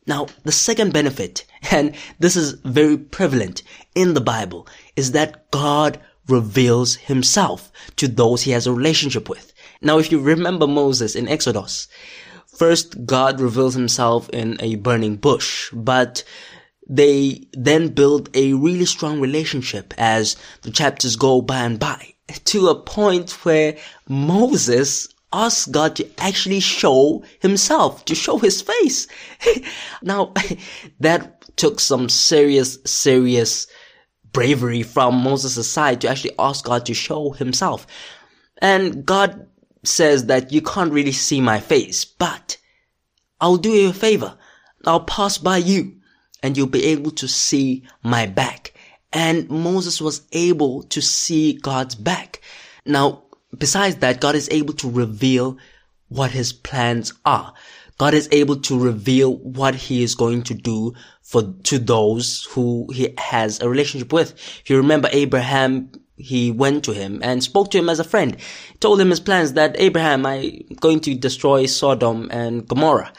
Now, 0.07 0.27
the 0.45 0.53
second 0.53 0.93
benefit, 0.93 1.47
and 1.71 1.95
this 2.19 2.37
is 2.37 2.53
very 2.65 2.99
prevalent 2.99 3.63
in 3.95 4.15
the 4.15 4.21
Bible, 4.21 4.69
is 4.97 5.13
that 5.13 5.51
God 5.51 6.01
reveals 6.29 6.97
himself 6.97 7.71
to 7.97 8.09
those 8.09 8.43
he 8.43 8.53
has 8.53 8.67
a 8.67 8.73
relationship 8.73 9.29
with. 9.29 9.53
Now, 9.83 9.99
if 9.99 10.11
you 10.13 10.21
remember 10.21 10.67
Moses 10.67 11.15
in 11.15 11.29
Exodus, 11.29 11.89
First, 12.57 13.05
God 13.05 13.41
reveals 13.41 13.75
himself 13.75 14.29
in 14.31 14.57
a 14.61 14.77
burning 14.77 15.17
bush, 15.17 15.71
but 15.73 16.23
they 16.89 17.49
then 17.53 17.89
build 17.89 18.31
a 18.35 18.53
really 18.53 18.85
strong 18.85 19.21
relationship 19.21 19.93
as 19.99 20.37
the 20.63 20.71
chapters 20.71 21.17
go 21.17 21.41
by 21.43 21.65
and 21.65 21.81
by 21.81 22.14
to 22.45 22.69
a 22.69 22.81
point 22.81 23.31
where 23.45 23.77
Moses 24.09 25.09
asked 25.33 25.73
God 25.73 25.97
to 25.97 26.09
actually 26.19 26.61
show 26.61 27.25
himself, 27.41 28.05
to 28.07 28.15
show 28.15 28.39
his 28.39 28.63
face. 28.63 29.07
now, 30.03 30.33
that 31.01 31.57
took 31.57 31.81
some 31.81 32.09
serious, 32.09 32.79
serious 32.85 33.67
bravery 34.33 34.83
from 34.83 35.23
Moses' 35.23 35.71
side 35.71 36.01
to 36.01 36.09
actually 36.09 36.35
ask 36.39 36.65
God 36.65 36.87
to 36.87 36.95
show 36.95 37.31
himself. 37.33 37.87
And 38.59 39.05
God 39.05 39.47
says 39.83 40.27
that 40.27 40.53
you 40.53 40.63
can't 40.63 40.93
really 40.93 41.13
see 41.13 41.41
my 41.41 41.61
face, 41.61 42.05
but 42.05 42.57
I'll 43.41 43.57
do 43.57 43.71
you 43.71 43.91
a 43.91 43.93
favor. 43.93 44.37
I'll 44.87 45.05
pass 45.05 45.39
by 45.39 45.59
you 45.59 45.97
and 46.43 46.57
you'll 46.57 46.67
be 46.67 46.85
able 46.87 47.11
to 47.13 47.29
see 47.29 47.85
my 48.03 48.27
back. 48.27 48.74
And 49.15 49.49
Moses 49.49 50.01
was 50.01 50.23
able 50.33 50.83
to 50.85 51.01
see 51.01 51.55
God's 51.55 51.95
back. 51.95 52.41
Now, 52.85 53.23
besides 53.57 53.97
that, 53.97 54.21
God 54.21 54.35
is 54.35 54.49
able 54.51 54.75
to 54.75 54.91
reveal 54.91 55.57
what 56.09 56.33
his 56.33 56.53
plans 56.53 57.13
are. 57.25 57.55
God 57.97 58.13
is 58.13 58.29
able 58.33 58.57
to 58.57 58.79
reveal 58.79 59.37
what 59.37 59.77
he 59.77 60.03
is 60.03 60.17
going 60.17 60.43
to 60.43 60.55
do 60.55 60.95
for, 61.23 61.55
to 61.63 61.79
those 61.79 62.45
who 62.51 62.89
he 62.93 63.15
has 63.17 63.61
a 63.61 63.69
relationship 63.69 64.13
with. 64.13 64.33
If 64.33 64.69
you 64.69 64.77
remember 64.77 65.09
Abraham 65.13 65.91
he 66.17 66.51
went 66.51 66.85
to 66.85 66.93
him 66.93 67.21
and 67.23 67.43
spoke 67.43 67.71
to 67.73 67.79
him 67.79 67.89
as 67.89 67.99
a 67.99 68.05
friend. 68.05 68.37
Told 68.81 69.01
him 69.01 69.11
his 69.11 69.21
plans 69.21 69.55
that 69.55 69.75
Abraham, 69.79 70.25
I'm 70.27 70.61
going 70.81 71.01
to 71.01 71.15
destroy 71.15 71.67
Sodom 71.67 72.29
and 72.31 72.67
Gomorrah. 72.67 73.13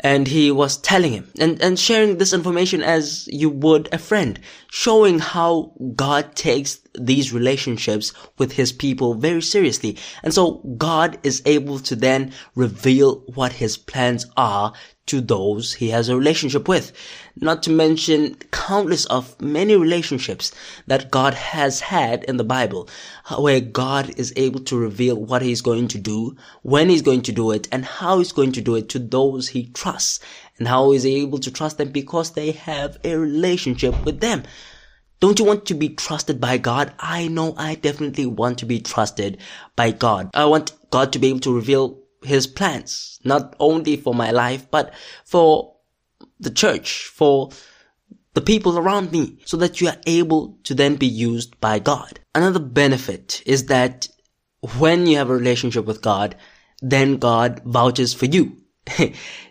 And 0.00 0.26
he 0.26 0.50
was 0.50 0.76
telling 0.78 1.12
him 1.12 1.30
and, 1.38 1.60
and 1.62 1.78
sharing 1.78 2.18
this 2.18 2.32
information 2.32 2.82
as 2.82 3.28
you 3.28 3.50
would 3.50 3.88
a 3.92 3.98
friend, 3.98 4.38
showing 4.70 5.18
how 5.20 5.72
God 5.94 6.34
takes 6.34 6.80
these 6.98 7.32
relationships 7.32 8.12
with 8.38 8.52
his 8.52 8.72
people 8.72 9.14
very 9.14 9.42
seriously. 9.42 9.96
And 10.22 10.34
so 10.34 10.62
God 10.76 11.18
is 11.22 11.42
able 11.46 11.78
to 11.80 11.96
then 11.96 12.32
reveal 12.54 13.20
what 13.34 13.52
his 13.52 13.76
plans 13.76 14.26
are 14.36 14.72
to 15.04 15.20
those 15.20 15.74
he 15.74 15.90
has 15.90 16.08
a 16.08 16.16
relationship 16.16 16.68
with. 16.68 16.92
Not 17.34 17.62
to 17.64 17.70
mention 17.70 18.36
countless 18.52 19.04
of 19.06 19.40
many 19.40 19.74
relationships 19.74 20.52
that 20.86 21.10
God 21.10 21.34
has 21.34 21.80
had 21.80 22.22
in 22.24 22.36
the 22.36 22.44
Bible, 22.44 22.88
where 23.36 23.60
God 23.60 24.10
is 24.16 24.32
able 24.36 24.60
to 24.60 24.76
reveal 24.76 25.16
what 25.16 25.42
he's 25.42 25.60
going 25.60 25.88
to 25.88 25.98
do, 25.98 26.36
when 26.62 26.88
he's 26.88 27.02
going 27.02 27.22
to 27.22 27.32
do 27.32 27.50
it, 27.50 27.68
and 27.72 27.84
how 27.84 28.18
he's 28.18 28.32
going 28.32 28.52
to 28.52 28.60
do 28.60 28.76
it 28.76 28.88
to 28.90 28.98
those 28.98 29.48
he 29.48 29.66
trusts, 29.74 30.20
and 30.58 30.68
how 30.68 30.92
he's 30.92 31.06
able 31.06 31.38
to 31.38 31.50
trust 31.50 31.78
them 31.78 31.90
because 31.90 32.32
they 32.32 32.52
have 32.52 32.98
a 33.02 33.16
relationship 33.16 34.04
with 34.04 34.20
them. 34.20 34.44
Don't 35.22 35.38
you 35.38 35.44
want 35.44 35.66
to 35.66 35.74
be 35.74 35.90
trusted 35.90 36.40
by 36.40 36.58
God? 36.58 36.92
I 36.98 37.28
know 37.28 37.54
I 37.56 37.76
definitely 37.76 38.26
want 38.26 38.58
to 38.58 38.66
be 38.66 38.80
trusted 38.80 39.38
by 39.76 39.92
God. 39.92 40.30
I 40.34 40.46
want 40.46 40.72
God 40.90 41.12
to 41.12 41.20
be 41.20 41.28
able 41.28 41.38
to 41.46 41.54
reveal 41.54 42.00
his 42.24 42.48
plans, 42.48 43.20
not 43.22 43.54
only 43.60 43.96
for 43.96 44.14
my 44.14 44.32
life, 44.32 44.68
but 44.68 44.92
for 45.24 45.76
the 46.40 46.50
church, 46.50 47.06
for 47.06 47.50
the 48.34 48.40
people 48.40 48.76
around 48.76 49.12
me, 49.12 49.38
so 49.44 49.56
that 49.58 49.80
you 49.80 49.86
are 49.86 50.00
able 50.06 50.58
to 50.64 50.74
then 50.74 50.96
be 50.96 51.06
used 51.06 51.60
by 51.60 51.78
God. 51.78 52.18
Another 52.34 52.58
benefit 52.58 53.44
is 53.46 53.66
that 53.66 54.08
when 54.78 55.06
you 55.06 55.18
have 55.18 55.30
a 55.30 55.36
relationship 55.36 55.84
with 55.84 56.02
God, 56.02 56.34
then 56.80 57.18
God 57.18 57.62
vouches 57.64 58.12
for 58.12 58.26
you. 58.26 58.56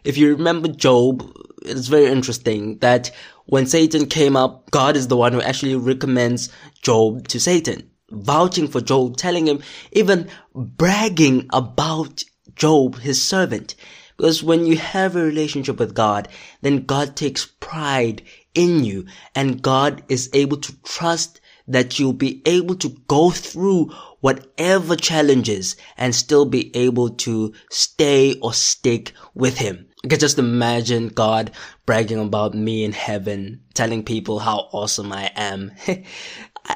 if 0.03 0.17
you 0.17 0.35
remember 0.35 0.67
Job, 0.67 1.31
it's 1.63 1.87
very 1.87 2.07
interesting 2.07 2.79
that 2.79 3.11
when 3.51 3.65
Satan 3.65 4.05
came 4.05 4.37
up, 4.37 4.71
God 4.71 4.95
is 4.95 5.09
the 5.09 5.17
one 5.17 5.33
who 5.33 5.41
actually 5.41 5.75
recommends 5.75 6.47
Job 6.81 7.27
to 7.27 7.37
Satan, 7.37 7.91
vouching 8.09 8.69
for 8.69 8.79
Job, 8.79 9.17
telling 9.17 9.45
him, 9.45 9.61
even 9.91 10.29
bragging 10.55 11.49
about 11.51 12.23
Job, 12.55 12.99
his 12.99 13.21
servant. 13.21 13.75
Because 14.15 14.41
when 14.41 14.65
you 14.65 14.77
have 14.77 15.17
a 15.17 15.21
relationship 15.21 15.79
with 15.79 15.93
God, 15.93 16.29
then 16.61 16.85
God 16.85 17.17
takes 17.17 17.45
pride 17.59 18.21
in 18.53 18.85
you 18.85 19.05
and 19.35 19.61
God 19.61 20.01
is 20.07 20.29
able 20.31 20.55
to 20.55 20.73
trust 20.83 21.41
that 21.67 21.99
you'll 21.99 22.13
be 22.13 22.41
able 22.45 22.75
to 22.75 22.89
go 23.09 23.31
through 23.31 23.91
whatever 24.21 24.95
challenges 24.95 25.75
and 25.97 26.15
still 26.15 26.45
be 26.45 26.73
able 26.73 27.09
to 27.09 27.53
stay 27.69 28.39
or 28.39 28.53
stick 28.53 29.11
with 29.33 29.57
him. 29.57 29.87
I 30.03 30.07
can 30.07 30.19
just 30.19 30.39
imagine 30.39 31.09
God 31.09 31.51
bragging 31.85 32.19
about 32.19 32.55
me 32.55 32.83
in 32.83 32.91
heaven, 32.91 33.61
telling 33.75 34.03
people 34.03 34.39
how 34.39 34.69
awesome 34.71 35.11
I 35.11 35.31
am. 35.35 35.71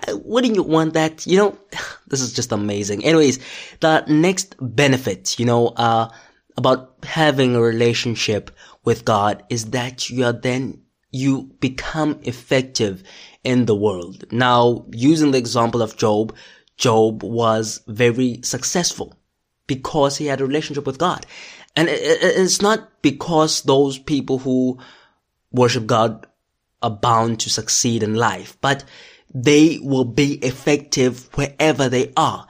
Wouldn't 0.09 0.55
you 0.55 0.63
want 0.63 0.93
that? 0.93 1.25
You 1.25 1.37
know, 1.37 1.57
this 2.07 2.21
is 2.21 2.33
just 2.33 2.51
amazing. 2.51 3.03
Anyways, 3.03 3.39
the 3.79 4.03
next 4.07 4.55
benefit, 4.59 5.39
you 5.39 5.45
know, 5.45 5.69
uh, 5.69 6.09
about 6.57 6.93
having 7.03 7.55
a 7.55 7.61
relationship 7.61 8.51
with 8.83 9.05
God 9.05 9.43
is 9.49 9.71
that 9.71 10.09
you 10.09 10.25
are 10.25 10.33
then, 10.33 10.81
you 11.11 11.51
become 11.59 12.19
effective 12.23 13.03
in 13.43 13.65
the 13.65 13.75
world. 13.75 14.25
Now, 14.31 14.85
using 14.91 15.31
the 15.31 15.37
example 15.37 15.81
of 15.81 15.97
Job, 15.97 16.35
Job 16.77 17.23
was 17.23 17.81
very 17.87 18.41
successful 18.43 19.17
because 19.67 20.17
he 20.17 20.27
had 20.27 20.41
a 20.41 20.45
relationship 20.45 20.85
with 20.85 20.99
God. 20.99 21.25
And 21.75 21.89
it's 21.89 22.61
not 22.61 23.01
because 23.01 23.61
those 23.63 23.97
people 23.97 24.39
who 24.39 24.79
worship 25.51 25.85
God 25.87 26.25
are 26.81 26.91
bound 26.91 27.39
to 27.41 27.49
succeed 27.49 28.03
in 28.03 28.15
life, 28.15 28.57
but 28.61 28.83
they 29.33 29.79
will 29.81 30.05
be 30.05 30.33
effective 30.35 31.29
wherever 31.35 31.89
they 31.89 32.13
are. 32.15 32.47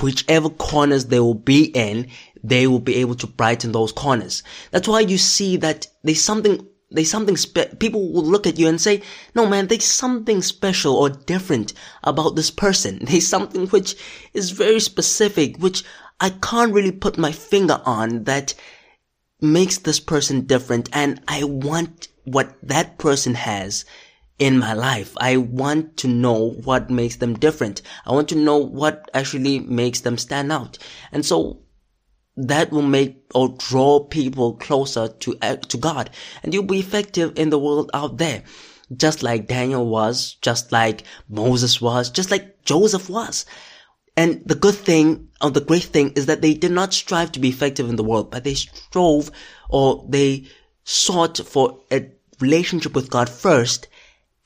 Whichever 0.00 0.48
corners 0.50 1.06
they 1.06 1.18
will 1.18 1.34
be 1.34 1.64
in, 1.64 2.08
they 2.42 2.66
will 2.66 2.80
be 2.80 2.96
able 2.96 3.16
to 3.16 3.26
brighten 3.26 3.72
those 3.72 3.92
corners. 3.92 4.42
That's 4.70 4.88
why 4.88 5.00
you 5.00 5.18
see 5.18 5.56
that 5.58 5.88
there's 6.02 6.22
something 6.22 6.66
there's 6.92 7.10
something 7.10 7.36
spe- 7.36 7.78
people 7.78 8.12
will 8.12 8.24
look 8.24 8.46
at 8.48 8.58
you 8.58 8.66
and 8.66 8.80
say, 8.80 9.02
no 9.34 9.46
man, 9.46 9.68
there's 9.68 9.84
something 9.84 10.42
special 10.42 10.96
or 10.96 11.08
different 11.08 11.72
about 12.02 12.34
this 12.34 12.50
person. 12.50 12.98
There's 13.02 13.28
something 13.28 13.68
which 13.68 13.94
is 14.34 14.50
very 14.50 14.80
specific, 14.80 15.56
which 15.58 15.84
I 16.20 16.30
can't 16.30 16.72
really 16.72 16.92
put 16.92 17.18
my 17.18 17.32
finger 17.32 17.80
on 17.84 18.24
that 18.24 18.54
makes 19.40 19.78
this 19.78 20.00
person 20.00 20.42
different. 20.42 20.88
And 20.92 21.20
I 21.26 21.44
want 21.44 22.08
what 22.24 22.54
that 22.62 22.98
person 22.98 23.34
has 23.34 23.84
in 24.38 24.58
my 24.58 24.72
life. 24.74 25.14
I 25.18 25.38
want 25.38 25.96
to 25.98 26.08
know 26.08 26.50
what 26.50 26.90
makes 26.90 27.16
them 27.16 27.34
different. 27.34 27.82
I 28.06 28.12
want 28.12 28.28
to 28.30 28.36
know 28.36 28.58
what 28.58 29.10
actually 29.14 29.60
makes 29.60 30.00
them 30.00 30.18
stand 30.18 30.52
out. 30.52 30.78
And 31.12 31.24
so 31.24 31.62
that 32.36 32.70
will 32.70 32.82
make 32.82 33.22
or 33.34 33.54
draw 33.58 34.00
people 34.00 34.54
closer 34.54 35.08
to 35.08 35.36
uh, 35.42 35.56
to 35.56 35.76
God, 35.76 36.10
and 36.42 36.54
you'll 36.54 36.62
be 36.62 36.78
effective 36.78 37.38
in 37.38 37.50
the 37.50 37.58
world 37.58 37.90
out 37.92 38.16
there, 38.18 38.44
just 38.96 39.22
like 39.22 39.48
Daniel 39.48 39.86
was, 39.86 40.34
just 40.40 40.72
like 40.72 41.04
Moses 41.28 41.80
was, 41.80 42.10
just 42.10 42.30
like 42.30 42.64
Joseph 42.64 43.10
was. 43.10 43.46
And 44.16 44.42
the 44.46 44.54
good 44.54 44.74
thing, 44.74 45.28
or 45.42 45.50
the 45.50 45.60
great 45.60 45.84
thing, 45.84 46.10
is 46.10 46.26
that 46.26 46.42
they 46.42 46.54
did 46.54 46.72
not 46.72 46.92
strive 46.92 47.32
to 47.32 47.40
be 47.40 47.48
effective 47.48 47.88
in 47.88 47.96
the 47.96 48.04
world, 48.04 48.30
but 48.30 48.44
they 48.44 48.54
strove 48.54 49.30
or 49.68 50.04
they 50.08 50.46
sought 50.84 51.38
for 51.38 51.80
a 51.90 52.10
relationship 52.40 52.94
with 52.94 53.10
God 53.10 53.28
first, 53.28 53.88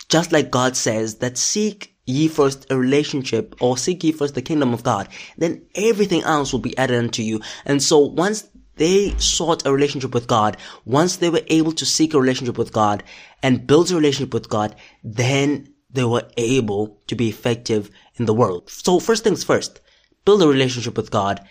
just 0.09 0.33
like 0.33 0.51
God 0.51 0.77
says 0.77 1.17
that 1.17 1.39
seek 1.39 1.97
ye 2.07 2.29
first 2.29 2.71
a 2.71 2.77
relationship 2.77 3.55
or 3.61 3.79
seek 3.79 4.05
ye 4.05 4.13
first 4.13 4.35
the 4.35 4.43
kingdom 4.43 4.75
of 4.75 4.83
God, 4.83 5.09
then 5.39 5.65
everything 5.75 6.23
else 6.23 6.53
will 6.53 6.61
be 6.61 6.77
added 6.77 6.99
unto 6.99 7.23
you. 7.23 7.41
And 7.65 7.83
so 7.83 7.99
once 7.99 8.49
they 8.77 9.17
sought 9.19 9.65
a 9.65 9.73
relationship 9.73 10.13
with 10.13 10.27
God, 10.27 10.57
once 10.85 11.17
they 11.17 11.31
were 11.31 11.43
able 11.47 11.73
to 11.73 11.87
seek 11.87 12.13
a 12.13 12.21
relationship 12.21 12.59
with 12.59 12.73
God 12.73 13.03
and 13.43 13.67
build 13.67 13.91
a 13.91 13.95
relationship 13.95 14.35
with 14.35 14.49
God, 14.49 14.75
then 15.03 15.73
they 15.91 16.05
were 16.05 16.29
able 16.37 17.01
to 17.07 17.15
be 17.15 17.29
effective 17.29 17.91
in 18.17 18.27
the 18.27 18.35
world. 18.35 18.69
So 18.69 18.99
first 18.99 19.25
things 19.25 19.45
first, 19.45 19.81
build 20.25 20.43
a 20.43 20.49
relationship 20.49 20.97
with 20.97 21.11
God 21.11 21.47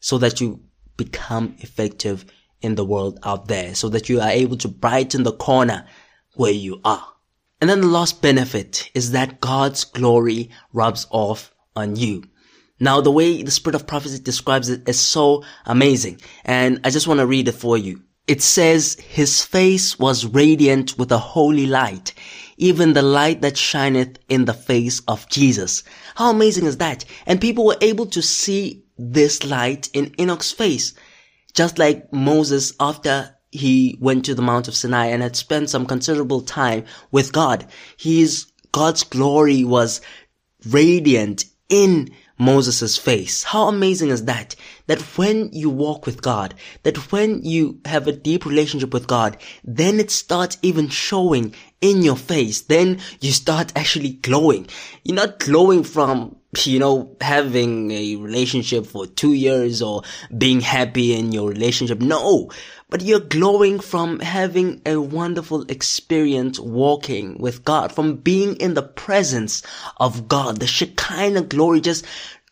so 0.00 0.18
that 0.18 0.40
you 0.40 0.60
become 0.96 1.56
effective 1.58 2.24
in 2.60 2.74
the 2.74 2.84
world 2.84 3.18
out 3.22 3.48
there, 3.48 3.74
so 3.74 3.88
that 3.88 4.08
you 4.08 4.20
are 4.20 4.30
able 4.30 4.56
to 4.56 4.68
brighten 4.68 5.22
the 5.22 5.32
corner 5.32 5.86
where 6.34 6.52
you 6.52 6.80
are. 6.84 7.06
And 7.60 7.68
then 7.68 7.80
the 7.80 7.86
last 7.86 8.22
benefit 8.22 8.90
is 8.94 9.12
that 9.12 9.40
God's 9.40 9.84
glory 9.84 10.50
rubs 10.72 11.06
off 11.10 11.52
on 11.74 11.96
you. 11.96 12.24
Now, 12.80 13.00
the 13.00 13.10
way 13.10 13.42
the 13.42 13.50
spirit 13.50 13.74
of 13.74 13.86
prophecy 13.86 14.20
describes 14.20 14.68
it 14.68 14.88
is 14.88 15.00
so 15.00 15.44
amazing. 15.66 16.20
And 16.44 16.80
I 16.84 16.90
just 16.90 17.08
want 17.08 17.18
to 17.18 17.26
read 17.26 17.48
it 17.48 17.52
for 17.52 17.76
you. 17.76 18.02
It 18.28 18.42
says, 18.42 18.94
his 19.00 19.44
face 19.44 19.98
was 19.98 20.26
radiant 20.26 20.98
with 20.98 21.10
a 21.10 21.18
holy 21.18 21.66
light, 21.66 22.12
even 22.58 22.92
the 22.92 23.02
light 23.02 23.40
that 23.40 23.56
shineth 23.56 24.18
in 24.28 24.44
the 24.44 24.52
face 24.52 25.00
of 25.08 25.28
Jesus. 25.28 25.82
How 26.16 26.30
amazing 26.30 26.66
is 26.66 26.76
that? 26.78 27.04
And 27.26 27.40
people 27.40 27.64
were 27.64 27.78
able 27.80 28.06
to 28.06 28.20
see 28.20 28.84
this 28.98 29.44
light 29.44 29.88
in 29.94 30.14
Enoch's 30.20 30.52
face. 30.52 30.92
Just 31.54 31.78
like 31.78 32.12
Moses 32.12 32.74
after 32.78 33.34
he 33.50 33.96
went 34.00 34.24
to 34.26 34.34
the 34.34 34.42
Mount 34.42 34.68
of 34.68 34.76
Sinai 34.76 35.06
and 35.06 35.22
had 35.22 35.36
spent 35.36 35.70
some 35.70 35.86
considerable 35.86 36.42
time 36.42 36.84
with 37.10 37.32
God. 37.32 37.66
His, 37.96 38.52
God's 38.72 39.04
glory 39.04 39.64
was 39.64 40.00
radiant 40.68 41.44
in 41.68 42.10
Moses' 42.38 42.96
face. 42.96 43.42
How 43.44 43.68
amazing 43.68 44.10
is 44.10 44.24
that? 44.26 44.54
That 44.88 45.00
when 45.16 45.50
you 45.52 45.70
walk 45.70 46.04
with 46.04 46.20
God, 46.20 46.54
that 46.82 47.12
when 47.12 47.42
you 47.44 47.80
have 47.84 48.08
a 48.08 48.12
deep 48.12 48.44
relationship 48.44 48.92
with 48.92 49.06
God, 49.06 49.36
then 49.62 50.00
it 50.00 50.10
starts 50.10 50.58
even 50.60 50.88
showing 50.88 51.54
in 51.80 52.02
your 52.02 52.16
face. 52.16 52.62
Then 52.62 52.98
you 53.20 53.30
start 53.30 53.72
actually 53.76 54.14
glowing. 54.14 54.66
You're 55.04 55.14
not 55.14 55.38
glowing 55.38 55.84
from 55.84 56.36
you 56.64 56.78
know, 56.78 57.14
having 57.20 57.90
a 57.90 58.16
relationship 58.16 58.86
for 58.86 59.06
two 59.06 59.34
years 59.34 59.82
or 59.82 60.02
being 60.36 60.60
happy 60.60 61.14
in 61.14 61.30
your 61.30 61.48
relationship. 61.48 62.00
No, 62.00 62.50
but 62.88 63.02
you're 63.02 63.20
glowing 63.20 63.80
from 63.80 64.18
having 64.20 64.80
a 64.86 64.96
wonderful 64.96 65.62
experience 65.70 66.58
walking 66.58 67.36
with 67.38 67.64
God, 67.64 67.92
from 67.92 68.16
being 68.16 68.56
in 68.56 68.72
the 68.74 68.82
presence 68.82 69.62
of 69.98 70.26
God. 70.26 70.58
The 70.58 70.66
Shekinah 70.66 71.42
glory 71.42 71.82
just 71.82 72.06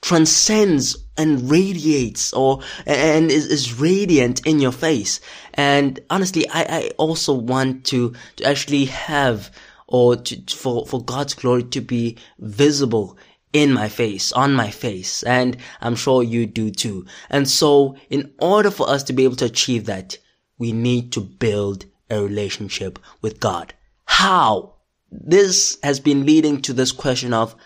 transcends 0.06 0.96
and 1.16 1.50
radiates 1.50 2.32
or 2.32 2.60
and 2.86 3.28
is, 3.28 3.44
is 3.46 3.80
radiant 3.80 4.46
in 4.46 4.60
your 4.60 4.70
face. 4.70 5.18
And 5.54 5.98
honestly, 6.10 6.48
I, 6.48 6.62
I 6.62 6.90
also 6.96 7.34
want 7.34 7.84
to, 7.86 8.14
to 8.36 8.44
actually 8.44 8.84
have 8.84 9.50
or 9.88 10.14
to, 10.14 10.54
for, 10.54 10.86
for 10.86 11.02
God's 11.02 11.34
glory 11.34 11.64
to 11.64 11.80
be 11.80 12.18
visible 12.38 13.18
in 13.52 13.72
my 13.72 13.88
face, 13.88 14.30
on 14.30 14.54
my 14.54 14.70
face. 14.70 15.24
And 15.24 15.56
I'm 15.80 15.96
sure 15.96 16.22
you 16.22 16.46
do 16.46 16.70
too. 16.70 17.04
And 17.28 17.48
so 17.48 17.96
in 18.08 18.32
order 18.38 18.70
for 18.70 18.88
us 18.88 19.02
to 19.04 19.12
be 19.12 19.24
able 19.24 19.36
to 19.36 19.46
achieve 19.46 19.86
that, 19.86 20.18
we 20.56 20.70
need 20.70 21.10
to 21.12 21.20
build 21.20 21.84
a 22.10 22.22
relationship 22.22 23.00
with 23.22 23.40
God. 23.40 23.74
How? 24.04 24.74
This 25.10 25.78
has 25.82 25.98
been 25.98 26.26
leading 26.26 26.62
to 26.62 26.72
this 26.72 26.92
question 26.92 27.34
of 27.34 27.56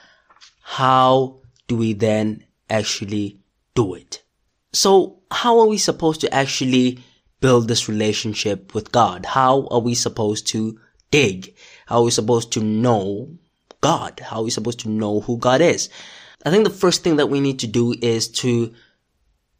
how 0.62 1.39
do 1.70 1.76
we 1.76 1.92
then 1.92 2.44
actually 2.68 3.38
do 3.76 3.94
it? 3.94 4.24
So 4.72 5.20
how 5.30 5.60
are 5.60 5.66
we 5.66 5.78
supposed 5.78 6.20
to 6.22 6.34
actually 6.34 6.98
build 7.40 7.68
this 7.68 7.88
relationship 7.88 8.74
with 8.74 8.90
God? 8.90 9.24
How 9.24 9.68
are 9.70 9.78
we 9.78 9.94
supposed 9.94 10.48
to 10.48 10.80
dig? 11.12 11.54
How 11.86 11.98
are 11.98 12.02
we 12.02 12.10
supposed 12.10 12.50
to 12.54 12.60
know 12.60 13.38
God? 13.80 14.18
How 14.18 14.38
are 14.38 14.42
we 14.42 14.50
supposed 14.50 14.80
to 14.80 14.88
know 14.88 15.20
who 15.20 15.38
God 15.38 15.60
is? 15.60 15.88
I 16.44 16.50
think 16.50 16.64
the 16.64 16.70
first 16.70 17.04
thing 17.04 17.16
that 17.16 17.30
we 17.30 17.38
need 17.40 17.60
to 17.60 17.68
do 17.68 17.94
is 18.02 18.26
to 18.42 18.74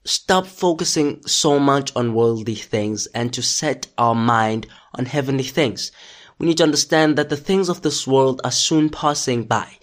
stop 0.05 0.49
focusing 0.49 1.25
so 1.29 1.61
much 1.61 1.95
on 1.95 2.15
worldly 2.15 2.57
things 2.57 3.07
and 3.15 3.33
to 3.35 3.41
set 3.41 3.87
our 3.99 4.17
mind 4.17 4.67
on 4.97 5.05
heavenly 5.05 5.45
things. 5.45 5.93
We 6.41 6.47
need 6.49 6.57
to 6.57 6.65
understand 6.65 7.17
that 7.19 7.29
the 7.29 7.37
things 7.37 7.69
of 7.69 7.83
this 7.83 8.05
world 8.05 8.41
are 8.43 8.51
soon 8.51 8.89
passing 8.89 9.45
by. 9.45 9.79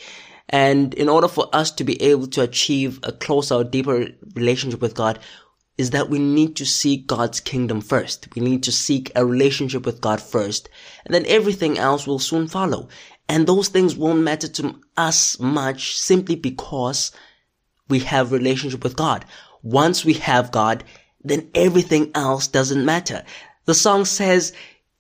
And 0.50 0.94
in 0.94 1.10
order 1.10 1.28
for 1.28 1.50
us 1.54 1.72
to 1.72 1.84
be 1.84 2.02
able 2.02 2.28
to 2.28 2.42
achieve 2.42 3.00
a 3.04 3.12
closer, 3.12 3.64
deeper 3.64 4.08
relationship 4.36 4.82
with 4.82 4.96
God, 4.96 5.20
is 5.78 5.92
that 5.92 6.10
we 6.10 6.18
need 6.20 6.56
to 6.56 6.66
seek 6.66 7.06
God's 7.06 7.40
kingdom 7.40 7.82
first. 7.82 8.34
We 8.36 8.42
need 8.42 8.64
to 8.64 8.72
seek 8.72 9.12
a 9.16 9.26
relationship 9.26 9.86
with 9.86 10.02
God 10.02 10.22
first. 10.22 10.70
And 11.06 11.14
then 11.14 11.26
everything 11.28 11.78
else 11.78 12.08
will 12.08 12.20
soon 12.20 12.48
follow. 12.48 12.88
And 13.30 13.46
those 13.46 13.68
things 13.68 13.96
won't 13.96 14.22
matter 14.22 14.48
to 14.48 14.80
us 14.96 15.40
much 15.40 15.98
simply 15.98 16.36
because 16.36 17.12
we 17.90 18.00
have 18.00 18.32
relationship 18.32 18.84
with 18.84 18.96
God. 18.96 19.26
Once 19.62 20.04
we 20.04 20.14
have 20.14 20.52
God, 20.52 20.84
then 21.24 21.50
everything 21.54 22.12
else 22.16 22.48
doesn't 22.48 22.86
matter. 22.86 23.24
The 23.66 23.74
song 23.74 24.06
says, 24.06 24.54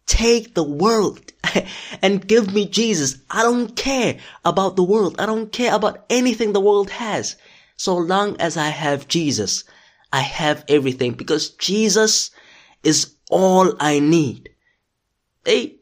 take 0.07 0.55
the 0.55 0.63
world 0.63 1.33
and 2.01 2.27
give 2.27 2.53
me 2.53 2.65
Jesus. 2.65 3.17
I 3.29 3.43
don't 3.43 3.75
care 3.75 4.17
about 4.43 4.75
the 4.75 4.83
world. 4.83 5.19
I 5.19 5.25
don't 5.25 5.51
care 5.51 5.75
about 5.75 6.05
anything 6.09 6.53
the 6.53 6.61
world 6.61 6.89
has. 6.89 7.35
So 7.75 7.95
long 7.95 8.39
as 8.39 8.57
I 8.57 8.69
have 8.69 9.07
Jesus, 9.07 9.63
I 10.11 10.21
have 10.21 10.65
everything 10.67 11.11
because 11.13 11.49
Jesus 11.51 12.31
is 12.83 13.13
all 13.29 13.75
I 13.79 13.99
need. 13.99 14.49
Hey, 15.45 15.75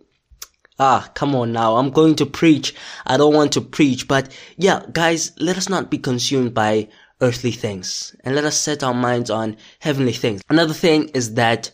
ah, 0.80 1.10
come 1.14 1.36
on 1.36 1.54
now. 1.54 1.78
I'm 1.78 1.92
going 1.92 2.16
to 2.16 2.26
preach. 2.26 2.74
I 3.06 3.18
don't 3.18 3.34
want 3.34 3.54
to 3.54 3.62
preach, 3.62 4.08
but 4.08 4.30
yeah, 4.58 4.84
guys, 4.92 5.32
let 5.40 5.58
us 5.58 5.70
not 5.70 5.90
be 5.90 5.98
consumed 5.98 6.54
by 6.54 6.90
earthly 7.22 7.52
things 7.52 8.14
and 8.26 8.36
let 8.36 8.44
us 8.44 8.58
set 8.58 8.84
our 8.84 8.94
minds 8.94 9.30
on 9.30 9.56
heavenly 9.80 10.12
things. 10.12 10.42
Another 10.50 10.74
thing 10.74 11.10
is 11.10 11.36
that 11.36 11.72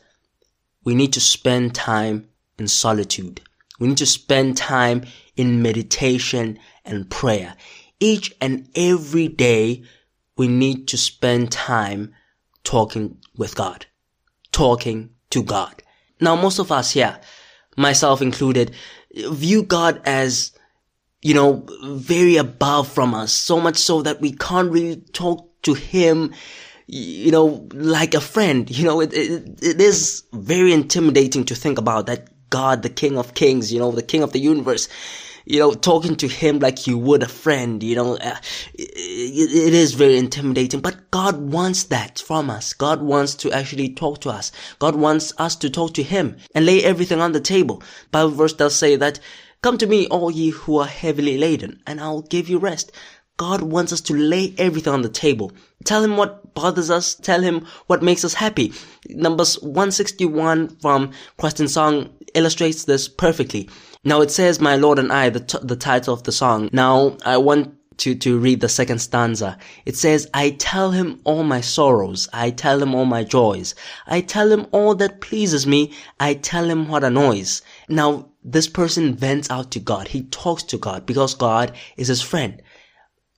we 0.83 0.93
need 0.93 1.13
to 1.13 1.19
spend 1.19 1.73
time 1.73 2.27
in 2.57 2.67
solitude. 2.67 3.41
We 3.79 3.87
need 3.87 3.97
to 3.97 4.05
spend 4.05 4.57
time 4.57 5.03
in 5.35 5.61
meditation 5.61 6.59
and 6.85 7.09
prayer. 7.09 7.55
Each 7.99 8.33
and 8.39 8.69
every 8.75 9.27
day, 9.27 9.83
we 10.37 10.47
need 10.47 10.87
to 10.89 10.97
spend 10.97 11.51
time 11.51 12.13
talking 12.63 13.17
with 13.37 13.55
God, 13.55 13.85
talking 14.51 15.11
to 15.31 15.43
God. 15.43 15.81
Now, 16.19 16.35
most 16.35 16.59
of 16.59 16.71
us 16.71 16.91
here, 16.91 17.19
myself 17.75 18.21
included, 18.21 18.71
view 19.13 19.63
God 19.63 20.01
as, 20.05 20.51
you 21.21 21.33
know, 21.33 21.65
very 21.83 22.37
above 22.37 22.87
from 22.87 23.13
us, 23.13 23.33
so 23.33 23.59
much 23.59 23.77
so 23.77 24.01
that 24.03 24.21
we 24.21 24.31
can't 24.31 24.71
really 24.71 24.97
talk 25.13 25.61
to 25.63 25.73
Him, 25.73 26.33
you 26.87 27.31
know, 27.31 27.67
like 27.73 28.13
a 28.13 28.21
friend. 28.21 28.69
You 28.69 28.85
know, 28.85 29.01
it, 29.01 29.13
it, 29.13 29.63
it 29.63 29.81
is 29.81 30.23
very 30.33 30.73
intimidating 30.73 31.45
to 31.45 31.55
think 31.55 31.77
about 31.77 32.05
that 32.07 32.29
God, 32.51 32.83
the 32.83 32.89
King 32.89 33.17
of 33.17 33.33
Kings, 33.33 33.73
you 33.73 33.79
know, 33.79 33.91
the 33.91 34.03
King 34.03 34.21
of 34.21 34.31
the 34.31 34.39
universe, 34.39 34.87
you 35.45 35.59
know, 35.59 35.73
talking 35.73 36.15
to 36.17 36.27
him 36.27 36.59
like 36.59 36.85
you 36.85 36.97
would 36.97 37.23
a 37.23 37.27
friend, 37.27 37.81
you 37.81 37.95
know, 37.95 38.17
uh, 38.17 38.35
it, 38.75 39.51
it 39.51 39.73
is 39.73 39.93
very 39.93 40.17
intimidating, 40.17 40.81
but 40.81 41.09
God 41.09 41.37
wants 41.51 41.85
that 41.85 42.19
from 42.19 42.49
us. 42.49 42.73
God 42.73 43.01
wants 43.01 43.33
to 43.35 43.51
actually 43.51 43.89
talk 43.89 44.21
to 44.21 44.29
us. 44.29 44.51
God 44.77 44.95
wants 44.95 45.33
us 45.39 45.55
to 45.57 45.69
talk 45.69 45.95
to 45.95 46.03
him 46.03 46.37
and 46.53 46.65
lay 46.65 46.83
everything 46.83 47.19
on 47.19 47.31
the 47.31 47.41
table. 47.41 47.81
Bible 48.11 48.31
verse 48.31 48.53
does 48.53 48.75
say 48.75 48.95
that, 48.97 49.19
come 49.63 49.77
to 49.79 49.87
me, 49.87 50.07
all 50.07 50.29
ye 50.29 50.51
who 50.51 50.77
are 50.77 50.87
heavily 50.87 51.37
laden, 51.37 51.81
and 51.87 51.99
I'll 51.99 52.21
give 52.21 52.47
you 52.47 52.59
rest. 52.59 52.91
God 53.37 53.63
wants 53.63 53.91
us 53.91 54.01
to 54.01 54.13
lay 54.13 54.53
everything 54.59 54.93
on 54.93 55.01
the 55.01 55.09
table. 55.09 55.51
Tell 55.83 56.03
him 56.03 56.15
what 56.15 56.53
bothers 56.53 56.91
us. 56.91 57.15
Tell 57.15 57.41
him 57.41 57.65
what 57.87 58.03
makes 58.03 58.23
us 58.23 58.35
happy. 58.35 58.71
Numbers 59.09 59.59
161 59.61 60.75
from 60.75 61.11
Christ 61.37 61.59
in 61.59 61.67
Song 61.67 62.09
illustrates 62.33 62.85
this 62.85 63.07
perfectly. 63.07 63.69
Now 64.03 64.21
it 64.21 64.31
says, 64.31 64.59
My 64.59 64.75
Lord 64.75 64.99
and 64.99 65.11
I, 65.11 65.29
the, 65.29 65.39
t- 65.39 65.57
the 65.61 65.75
title 65.75 66.13
of 66.13 66.23
the 66.23 66.31
song. 66.31 66.69
Now 66.71 67.17
I 67.25 67.37
want 67.37 67.75
to, 67.97 68.15
to 68.15 68.39
read 68.39 68.61
the 68.61 68.69
second 68.69 68.99
stanza. 68.99 69.57
It 69.85 69.95
says, 69.95 70.27
I 70.33 70.51
tell 70.51 70.91
him 70.91 71.21
all 71.23 71.43
my 71.43 71.61
sorrows. 71.61 72.27
I 72.33 72.49
tell 72.49 72.81
him 72.81 72.95
all 72.95 73.05
my 73.05 73.23
joys. 73.23 73.75
I 74.07 74.21
tell 74.21 74.51
him 74.51 74.65
all 74.71 74.95
that 74.95 75.21
pleases 75.21 75.67
me. 75.67 75.93
I 76.19 76.33
tell 76.33 76.69
him 76.69 76.87
what 76.87 77.03
annoys. 77.03 77.61
Now, 77.89 78.29
this 78.43 78.67
person 78.67 79.13
vents 79.13 79.51
out 79.51 79.69
to 79.71 79.79
God. 79.79 80.07
He 80.07 80.23
talks 80.23 80.63
to 80.63 80.77
God 80.77 81.05
because 81.05 81.35
God 81.35 81.73
is 81.95 82.07
his 82.07 82.23
friend. 82.23 82.61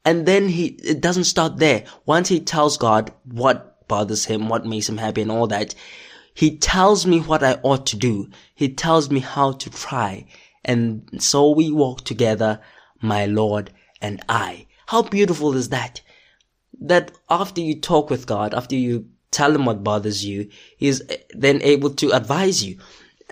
And 0.05 0.25
then 0.25 0.47
he, 0.47 0.67
it 0.67 1.01
doesn't 1.01 1.25
stop 1.25 1.57
there. 1.57 1.83
Once 2.05 2.29
he 2.29 2.39
tells 2.39 2.77
God 2.77 3.11
what 3.25 3.87
bothers 3.87 4.25
him, 4.25 4.47
what 4.47 4.65
makes 4.65 4.87
him 4.87 4.97
happy 4.97 5.21
and 5.21 5.31
all 5.31 5.47
that, 5.47 5.75
he 6.33 6.57
tells 6.57 7.05
me 7.05 7.19
what 7.19 7.43
I 7.43 7.59
ought 7.63 7.85
to 7.87 7.97
do. 7.97 8.29
He 8.55 8.69
tells 8.69 9.09
me 9.11 9.19
how 9.19 9.51
to 9.53 9.69
try. 9.69 10.25
And 10.65 11.09
so 11.19 11.51
we 11.51 11.71
walk 11.71 12.03
together, 12.03 12.59
my 13.01 13.25
Lord 13.25 13.71
and 14.01 14.23
I. 14.27 14.65
How 14.87 15.03
beautiful 15.03 15.55
is 15.55 15.69
that? 15.69 16.01
That 16.79 17.11
after 17.29 17.61
you 17.61 17.79
talk 17.79 18.09
with 18.09 18.25
God, 18.25 18.53
after 18.53 18.75
you 18.75 19.07
tell 19.31 19.53
him 19.53 19.65
what 19.65 19.83
bothers 19.83 20.25
you, 20.25 20.49
he's 20.77 21.01
eh, 21.09 21.17
then 21.31 21.61
able 21.61 21.91
to 21.91 22.11
advise 22.11 22.63
you. 22.63 22.77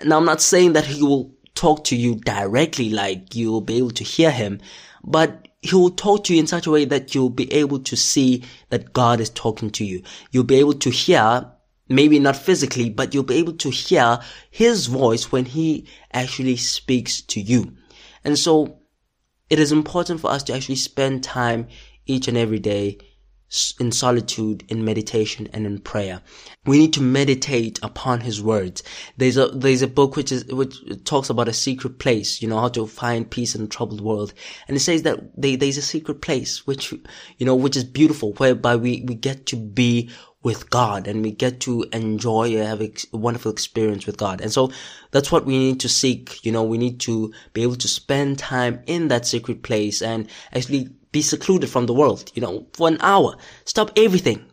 Now 0.04 0.18
I'm 0.18 0.24
not 0.24 0.40
saying 0.40 0.72
that 0.74 0.86
he 0.86 1.02
will 1.02 1.34
talk 1.54 1.84
to 1.84 1.96
you 1.96 2.16
directly 2.16 2.90
like 2.90 3.34
you'll 3.34 3.60
be 3.60 3.78
able 3.78 3.90
to 3.90 4.04
hear 4.04 4.30
him, 4.30 4.60
but 5.04 5.48
he 5.60 5.76
will 5.76 5.90
talk 5.90 6.24
to 6.24 6.34
you 6.34 6.40
in 6.40 6.46
such 6.46 6.66
a 6.66 6.70
way 6.70 6.84
that 6.84 7.14
you'll 7.14 7.30
be 7.30 7.52
able 7.52 7.78
to 7.80 7.96
see 7.96 8.42
that 8.70 8.92
God 8.92 9.20
is 9.20 9.30
talking 9.30 9.70
to 9.70 9.84
you. 9.84 10.02
You'll 10.30 10.44
be 10.44 10.56
able 10.56 10.74
to 10.74 10.90
hear 10.90 11.46
maybe 11.88 12.18
not 12.18 12.36
physically, 12.36 12.90
but 12.90 13.12
you'll 13.12 13.22
be 13.22 13.36
able 13.36 13.54
to 13.54 13.70
hear 13.70 14.20
his 14.50 14.86
voice 14.86 15.32
when 15.32 15.44
he 15.44 15.86
actually 16.12 16.56
speaks 16.56 17.20
to 17.20 17.40
you. 17.40 17.76
And 18.24 18.38
so 18.38 18.78
it 19.50 19.58
is 19.58 19.72
important 19.72 20.20
for 20.20 20.30
us 20.30 20.42
to 20.44 20.54
actually 20.54 20.76
spend 20.76 21.22
time 21.22 21.68
each 22.06 22.28
and 22.28 22.36
every 22.36 22.58
day 22.58 22.98
in 23.78 23.92
solitude, 23.92 24.64
in 24.68 24.82
meditation, 24.84 25.46
and 25.52 25.66
in 25.66 25.78
prayer. 25.78 26.22
We 26.64 26.78
need 26.78 26.94
to 26.94 27.02
meditate 27.02 27.78
upon 27.82 28.20
His 28.20 28.40
words. 28.40 28.82
There's 29.18 29.36
a 29.36 29.48
there's 29.48 29.82
a 29.82 29.88
book 29.88 30.16
which 30.16 30.32
is 30.32 30.46
which 30.46 30.76
talks 31.04 31.28
about 31.28 31.48
a 31.48 31.52
secret 31.52 31.98
place. 31.98 32.40
You 32.40 32.48
know 32.48 32.60
how 32.60 32.68
to 32.68 32.86
find 32.86 33.30
peace 33.30 33.54
in 33.54 33.62
a 33.62 33.66
troubled 33.66 34.00
world, 34.00 34.32
and 34.68 34.76
it 34.76 34.80
says 34.80 35.02
that 35.02 35.20
they, 35.36 35.56
there's 35.56 35.76
a 35.76 35.82
secret 35.82 36.22
place 36.22 36.66
which 36.66 36.92
you 36.92 37.44
know 37.44 37.54
which 37.54 37.76
is 37.76 37.84
beautiful, 37.84 38.32
whereby 38.34 38.76
we 38.76 39.04
we 39.06 39.14
get 39.14 39.44
to 39.46 39.56
be 39.56 40.10
with 40.42 40.70
God 40.70 41.06
and 41.06 41.22
we 41.22 41.30
get 41.30 41.60
to 41.60 41.84
enjoy 41.92 42.60
uh, 42.60 42.66
have 42.66 42.80
a 42.80 42.92
wonderful 43.12 43.52
experience 43.52 44.06
with 44.06 44.16
God. 44.16 44.40
And 44.40 44.52
so 44.52 44.72
that's 45.10 45.30
what 45.30 45.46
we 45.46 45.58
need 45.58 45.80
to 45.80 45.88
seek. 45.88 46.44
You 46.44 46.52
know, 46.52 46.62
we 46.62 46.78
need 46.78 47.00
to 47.00 47.32
be 47.52 47.62
able 47.62 47.76
to 47.76 47.88
spend 47.88 48.38
time 48.38 48.82
in 48.86 49.08
that 49.08 49.26
secret 49.26 49.62
place 49.62 50.02
and 50.02 50.28
actually 50.52 50.88
be 51.12 51.22
secluded 51.22 51.70
from 51.70 51.86
the 51.86 51.94
world, 51.94 52.30
you 52.34 52.42
know, 52.42 52.66
for 52.72 52.88
an 52.88 52.98
hour. 53.00 53.36
Stop 53.64 53.92
everything. 53.96 54.44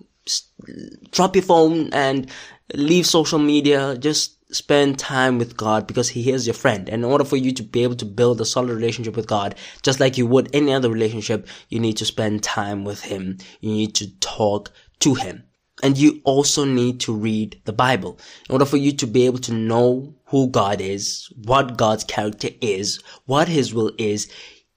Drop 1.11 1.35
your 1.35 1.43
phone 1.43 1.91
and 1.93 2.29
leave 2.73 3.07
social 3.07 3.39
media. 3.39 3.97
Just 3.97 4.35
spend 4.53 4.99
time 4.99 5.37
with 5.37 5.57
God 5.57 5.87
because 5.87 6.09
He 6.09 6.31
is 6.31 6.45
your 6.45 6.53
friend. 6.53 6.89
And 6.89 7.03
in 7.03 7.09
order 7.09 7.23
for 7.23 7.37
you 7.37 7.51
to 7.53 7.63
be 7.63 7.83
able 7.83 7.95
to 7.95 8.05
build 8.05 8.41
a 8.41 8.45
solid 8.45 8.71
relationship 8.71 9.15
with 9.15 9.27
God, 9.27 9.55
just 9.81 9.99
like 9.99 10.17
you 10.17 10.27
would 10.27 10.53
any 10.53 10.73
other 10.73 10.89
relationship, 10.89 11.47
you 11.69 11.79
need 11.79 11.97
to 11.97 12.05
spend 12.05 12.43
time 12.43 12.83
with 12.83 13.01
Him. 13.01 13.37
You 13.61 13.71
need 13.71 13.95
to 13.95 14.11
talk 14.19 14.71
to 14.99 15.15
Him. 15.15 15.43
And 15.81 15.97
you 15.97 16.21
also 16.23 16.65
need 16.65 16.99
to 17.01 17.13
read 17.13 17.61
the 17.65 17.73
Bible 17.73 18.19
in 18.47 18.53
order 18.53 18.65
for 18.65 18.77
you 18.77 18.91
to 18.93 19.07
be 19.07 19.25
able 19.25 19.39
to 19.39 19.53
know 19.53 20.13
who 20.25 20.49
God 20.49 20.81
is, 20.81 21.31
what 21.45 21.77
God's 21.77 22.03
character 22.03 22.49
is, 22.61 23.01
what 23.25 23.47
His 23.47 23.73
will 23.73 23.91
is. 23.97 24.31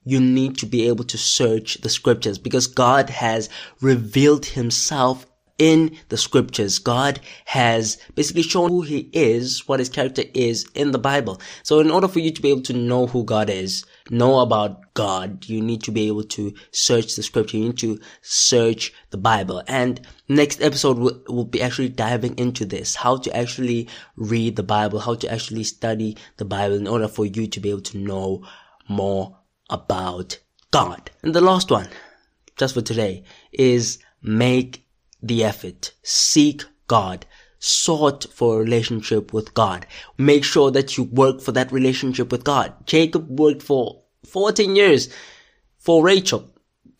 You 0.05 0.19
need 0.19 0.57
to 0.57 0.65
be 0.65 0.87
able 0.87 1.05
to 1.05 1.17
search 1.17 1.75
the 1.81 1.89
scriptures 1.89 2.37
because 2.37 2.67
God 2.67 3.09
has 3.09 3.49
revealed 3.81 4.45
Himself 4.45 5.25
in 5.57 5.97
the 6.09 6.17
scriptures. 6.17 6.79
God 6.79 7.19
has 7.45 7.97
basically 8.15 8.43
shown 8.43 8.69
who 8.69 8.81
He 8.81 9.09
is, 9.13 9.67
what 9.67 9.79
His 9.79 9.89
character 9.89 10.23
is 10.33 10.67
in 10.73 10.91
the 10.91 10.99
Bible. 10.99 11.39
So 11.63 11.79
in 11.79 11.91
order 11.91 12.07
for 12.07 12.19
you 12.19 12.31
to 12.31 12.41
be 12.41 12.49
able 12.49 12.63
to 12.63 12.73
know 12.73 13.07
who 13.07 13.23
God 13.23 13.49
is, 13.49 13.85
know 14.09 14.39
about 14.39 14.93
God, 14.93 15.45
you 15.47 15.61
need 15.61 15.83
to 15.83 15.91
be 15.91 16.07
able 16.07 16.23
to 16.23 16.53
search 16.71 17.15
the 17.15 17.23
scripture. 17.23 17.57
You 17.57 17.67
need 17.67 17.77
to 17.79 17.99
search 18.21 18.93
the 19.09 19.17
Bible. 19.17 19.63
And 19.67 20.01
next 20.27 20.61
episode 20.61 20.97
will, 20.97 21.21
will 21.27 21.45
be 21.45 21.61
actually 21.61 21.89
diving 21.89 22.37
into 22.37 22.65
this, 22.65 22.95
how 22.95 23.17
to 23.17 23.35
actually 23.35 23.89
read 24.15 24.55
the 24.55 24.63
Bible, 24.63 24.99
how 24.99 25.15
to 25.15 25.31
actually 25.31 25.63
study 25.63 26.17
the 26.37 26.45
Bible 26.45 26.75
in 26.75 26.87
order 26.87 27.07
for 27.07 27.25
you 27.25 27.47
to 27.47 27.59
be 27.59 27.69
able 27.69 27.81
to 27.81 27.97
know 27.97 28.45
more 28.87 29.37
about 29.69 30.39
God. 30.71 31.11
And 31.21 31.33
the 31.33 31.41
last 31.41 31.71
one, 31.71 31.87
just 32.57 32.73
for 32.73 32.81
today, 32.81 33.23
is 33.51 33.99
make 34.21 34.85
the 35.21 35.43
effort. 35.43 35.93
Seek 36.03 36.63
God 36.87 37.25
sought 37.63 38.25
for 38.33 38.55
a 38.55 38.63
relationship 38.63 39.31
with 39.31 39.53
God. 39.53 39.87
Make 40.17 40.43
sure 40.43 40.69
that 40.71 40.97
you 40.97 41.05
work 41.05 41.39
for 41.39 41.53
that 41.53 41.71
relationship 41.71 42.29
with 42.29 42.43
God. 42.43 42.73
Jacob 42.85 43.39
worked 43.39 43.63
for 43.63 44.03
14 44.25 44.75
years 44.75 45.07
for 45.77 46.03
Rachel. 46.03 46.49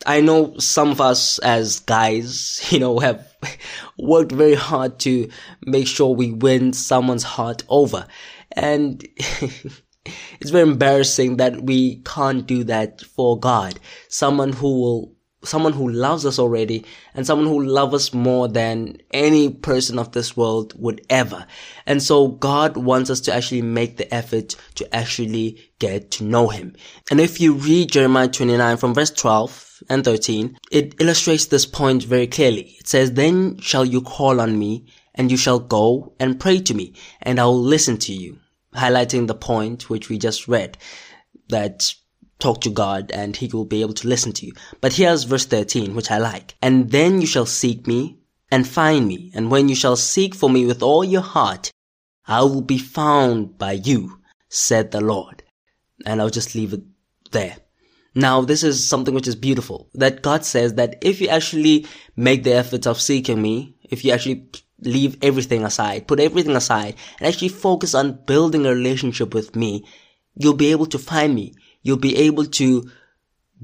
I 0.06 0.21
know 0.21 0.58
some 0.60 0.89
of 0.89 1.02
us 1.02 1.38
as 1.39 1.82
guys, 1.82 2.65
you 2.71 2.80
know, 2.80 2.99
have 2.99 3.28
worked 3.99 4.32
very 4.32 4.56
hard 4.56 4.99
to 4.99 5.30
make 5.65 5.88
sure 5.88 6.15
we 6.15 6.32
win 6.32 6.71
someone's 6.71 7.23
heart 7.23 7.63
over. 7.67 8.08
And 8.54 9.06
it's 10.39 10.49
very 10.49 10.69
embarrassing 10.69 11.38
that 11.38 11.63
we 11.63 11.97
can't 12.06 12.45
do 12.45 12.63
that 12.63 13.02
for 13.02 13.38
God. 13.38 13.82
Someone 14.08 14.54
who 14.54 14.80
will 14.80 15.12
someone 15.43 15.73
who 15.73 15.89
loves 15.89 16.25
us 16.25 16.39
already 16.39 16.86
and 17.13 17.25
someone 17.25 17.47
who 17.47 17.63
loves 17.63 17.93
us 17.93 18.13
more 18.13 18.47
than 18.47 18.97
any 19.12 19.49
person 19.49 19.99
of 19.99 20.12
this 20.12 20.38
world 20.38 20.73
would 20.77 21.06
ever. 21.10 21.45
And 21.86 22.01
so 22.01 22.29
God 22.29 22.77
wants 22.77 23.10
us 23.10 23.21
to 23.21 23.34
actually 23.34 23.62
make 23.62 23.97
the 23.97 24.13
effort 24.13 24.56
to 24.75 24.95
actually 24.95 25.60
get 25.79 26.12
to 26.12 26.23
know 26.23 26.47
him. 26.47 26.75
And 27.12 27.19
if 27.19 27.41
you 27.41 27.53
read 27.53 27.91
Jeremiah 27.91 28.27
29 28.27 28.77
from 28.77 28.93
verse 28.93 29.12
12, 29.12 29.73
and 29.89 30.03
13, 30.03 30.58
it 30.71 30.95
illustrates 30.99 31.47
this 31.47 31.65
point 31.65 32.03
very 32.03 32.27
clearly. 32.27 32.75
It 32.79 32.88
says, 32.88 33.13
Then 33.13 33.58
shall 33.60 33.86
you 33.86 34.01
call 34.01 34.39
on 34.39 34.58
me, 34.58 34.86
and 35.15 35.29
you 35.29 35.38
shall 35.38 35.60
go 35.60 36.13
and 36.19 36.39
pray 36.39 36.60
to 36.62 36.73
me, 36.73 36.93
and 37.21 37.39
I 37.39 37.45
will 37.45 37.62
listen 37.62 37.97
to 37.99 38.13
you. 38.13 38.39
Highlighting 38.73 39.27
the 39.27 39.36
point 39.36 39.89
which 39.89 40.10
we 40.10 40.17
just 40.17 40.47
read, 40.47 40.77
that 41.49 41.93
talk 42.39 42.62
to 42.62 42.69
God 42.69 43.12
and 43.12 43.36
he 43.36 43.48
will 43.48 43.65
be 43.65 43.82
able 43.82 43.93
to 43.93 44.08
listen 44.08 44.34
to 44.34 44.46
you. 44.46 44.54
But 44.82 44.93
here's 44.93 45.24
verse 45.24 45.46
13, 45.46 45.96
which 45.96 46.12
I 46.12 46.17
like. 46.17 46.56
And 46.62 46.91
then 46.91 47.22
you 47.22 47.28
shall 47.28 47.46
seek 47.46 47.88
me 47.88 48.19
and 48.52 48.67
find 48.67 49.08
me. 49.08 49.32
And 49.34 49.50
when 49.50 49.69
you 49.69 49.76
shall 49.76 49.96
seek 49.96 50.36
for 50.36 50.50
me 50.50 50.65
with 50.65 50.84
all 50.84 51.04
your 51.04 51.22
heart, 51.22 51.72
I 52.28 52.41
will 52.43 52.62
be 52.62 52.78
found 52.78 53.58
by 53.58 53.74
you, 53.74 54.19
said 54.50 54.91
the 54.91 55.02
Lord. 55.02 55.43
And 56.06 56.22
I'll 56.22 56.30
just 56.30 56.56
leave 56.56 56.74
it 56.74 56.84
there. 57.32 57.58
Now, 58.15 58.41
this 58.41 58.63
is 58.63 58.88
something 58.88 59.13
which 59.15 59.28
is 59.28 59.36
beautiful 59.36 59.89
that 59.96 60.22
God 60.22 60.46
says 60.46 60.76
that 60.76 60.98
if 61.02 61.19
you 61.19 61.30
actually 61.30 61.88
make 62.15 62.43
the 62.43 62.54
effort 62.54 62.86
of 62.86 63.02
seeking 63.02 63.41
me, 63.41 63.76
if 63.89 64.06
you 64.06 64.12
actually 64.12 64.50
leave 64.82 65.17
everything 65.24 65.63
aside, 65.63 66.08
put 66.08 66.19
everything 66.19 66.56
aside 66.56 66.96
and 67.17 67.28
actually 67.28 67.50
focus 67.50 67.96
on 67.96 68.24
building 68.26 68.65
a 68.65 68.69
relationship 68.69 69.34
with 69.34 69.56
me, 69.56 69.84
you'll 70.36 70.54
be 70.54 70.72
able 70.72 70.86
to 70.88 71.00
find 71.00 71.34
me. 71.34 71.54
You'll 71.84 71.98
be 71.98 72.17
able 72.17 72.46
to 72.46 72.89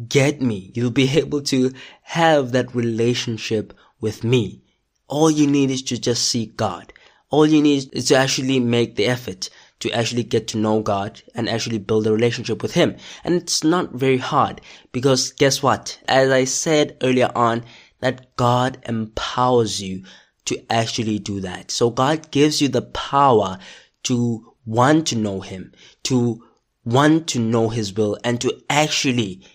get 0.07 0.41
me. 0.41 0.71
You'll 0.75 0.91
be 0.91 1.17
able 1.17 1.41
to 1.43 1.73
have 2.03 2.51
that 2.51 2.75
relationship 2.75 3.73
with 3.99 4.23
me. 4.23 4.61
All 5.07 5.31
you 5.31 5.47
need 5.47 5.71
is 5.71 5.81
to 5.83 5.97
just 5.97 6.27
seek 6.27 6.55
God. 6.55 6.93
All 7.31 7.45
you 7.45 7.61
need 7.61 7.89
is 7.93 8.05
to 8.09 8.15
actually 8.15 8.59
make 8.59 8.95
the 8.95 9.07
effort 9.07 9.49
to 9.79 9.91
actually 9.91 10.23
get 10.23 10.47
to 10.49 10.57
know 10.57 10.81
God 10.81 11.21
and 11.33 11.47
actually 11.47 11.77
build 11.77 12.05
a 12.05 12.11
relationship 12.11 12.61
with 12.61 12.73
Him. 12.73 12.97
And 13.23 13.35
it's 13.35 13.63
not 13.63 13.93
very 13.93 14.17
hard 14.17 14.61
because 14.91 15.31
guess 15.31 15.63
what? 15.63 15.99
As 16.07 16.31
I 16.31 16.43
said 16.43 16.97
earlier 17.01 17.31
on, 17.35 17.63
that 17.99 18.35
God 18.35 18.81
empowers 18.87 19.81
you 19.81 20.03
to 20.45 20.61
actually 20.71 21.19
do 21.19 21.39
that. 21.41 21.71
So 21.71 21.89
God 21.89 22.31
gives 22.31 22.61
you 22.61 22.67
the 22.67 22.81
power 22.81 23.57
to 24.03 24.53
want 24.65 25.07
to 25.07 25.15
know 25.15 25.41
Him, 25.41 25.73
to 26.03 26.43
want 26.91 27.27
to 27.29 27.39
know 27.39 27.69
His 27.69 27.93
will 27.93 28.17
and 28.23 28.39
to 28.41 28.61
actually 28.69 29.45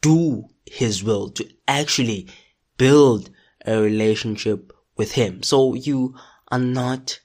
do 0.00 0.48
His 0.66 1.02
will, 1.02 1.30
to 1.30 1.48
actually 1.68 2.28
build 2.76 3.30
a 3.64 3.80
relationship 3.80 4.72
with 4.96 5.12
Him. 5.12 5.42
So 5.42 5.74
you 5.74 6.14
are 6.48 6.58
not 6.58 7.20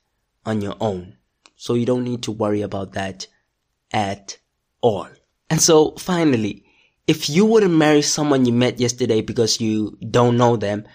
on 0.45 0.61
your 0.61 0.75
own. 0.79 1.17
So 1.55 1.73
you 1.73 1.85
don't 1.85 2.03
need 2.03 2.23
to 2.23 2.31
worry 2.31 2.61
about 2.61 2.93
that 2.93 3.27
at 3.91 4.37
all. 4.81 5.07
And 5.49 5.61
so 5.61 5.91
finally, 5.97 6.65
if 7.07 7.29
you 7.29 7.45
wouldn't 7.45 7.73
marry 7.73 8.01
someone 8.01 8.45
you 8.45 8.53
met 8.53 8.79
yesterday 8.79 9.21
because 9.21 9.61
you 9.61 9.97
don't 10.09 10.37
know 10.37 10.57
them, 10.57 10.85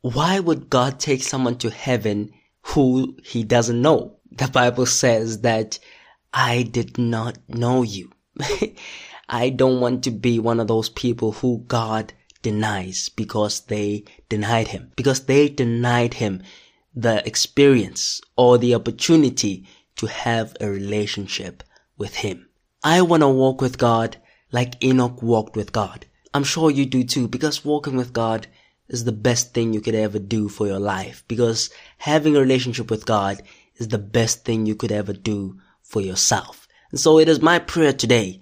why 0.00 0.40
would 0.40 0.70
God 0.70 0.98
take 0.98 1.22
someone 1.22 1.58
to 1.58 1.70
heaven 1.70 2.30
who 2.62 3.16
he 3.22 3.44
doesn't 3.44 3.80
know? 3.80 4.16
The 4.32 4.48
Bible 4.48 4.86
says 4.86 5.42
that 5.42 5.78
I 6.32 6.62
did 6.62 6.98
not 6.98 7.38
know 7.48 7.82
you. 7.82 8.12
I 9.28 9.50
don't 9.50 9.80
want 9.80 10.04
to 10.04 10.10
be 10.10 10.38
one 10.38 10.60
of 10.60 10.68
those 10.68 10.88
people 10.88 11.32
who 11.32 11.64
God 11.66 12.12
denies 12.42 13.08
because 13.08 13.60
they 13.60 14.04
denied 14.28 14.68
him, 14.68 14.92
because 14.96 15.26
they 15.26 15.48
denied 15.48 16.14
him 16.14 16.42
the 16.94 17.26
experience 17.26 18.20
or 18.36 18.58
the 18.58 18.74
opportunity 18.74 19.66
to 19.96 20.06
have 20.06 20.56
a 20.60 20.68
relationship 20.70 21.62
with 21.96 22.16
him. 22.16 22.48
I 22.82 23.02
want 23.02 23.22
to 23.22 23.28
walk 23.28 23.60
with 23.60 23.78
God 23.78 24.16
like 24.52 24.82
Enoch 24.82 25.22
walked 25.22 25.56
with 25.56 25.72
God. 25.72 26.06
I'm 26.32 26.44
sure 26.44 26.70
you 26.70 26.86
do 26.86 27.04
too 27.04 27.28
because 27.28 27.64
walking 27.64 27.96
with 27.96 28.12
God 28.12 28.46
is 28.88 29.04
the 29.04 29.12
best 29.12 29.52
thing 29.52 29.72
you 29.72 29.80
could 29.80 29.94
ever 29.94 30.18
do 30.18 30.48
for 30.48 30.66
your 30.66 30.78
life 30.78 31.24
because 31.28 31.70
having 31.98 32.36
a 32.36 32.40
relationship 32.40 32.90
with 32.90 33.06
God 33.06 33.42
is 33.76 33.88
the 33.88 33.98
best 33.98 34.44
thing 34.44 34.66
you 34.66 34.74
could 34.74 34.92
ever 34.92 35.12
do 35.12 35.60
for 35.88 36.02
yourself. 36.02 36.68
And 36.90 37.00
so 37.00 37.18
it 37.18 37.28
is 37.28 37.40
my 37.40 37.58
prayer 37.58 37.92
today 37.92 38.40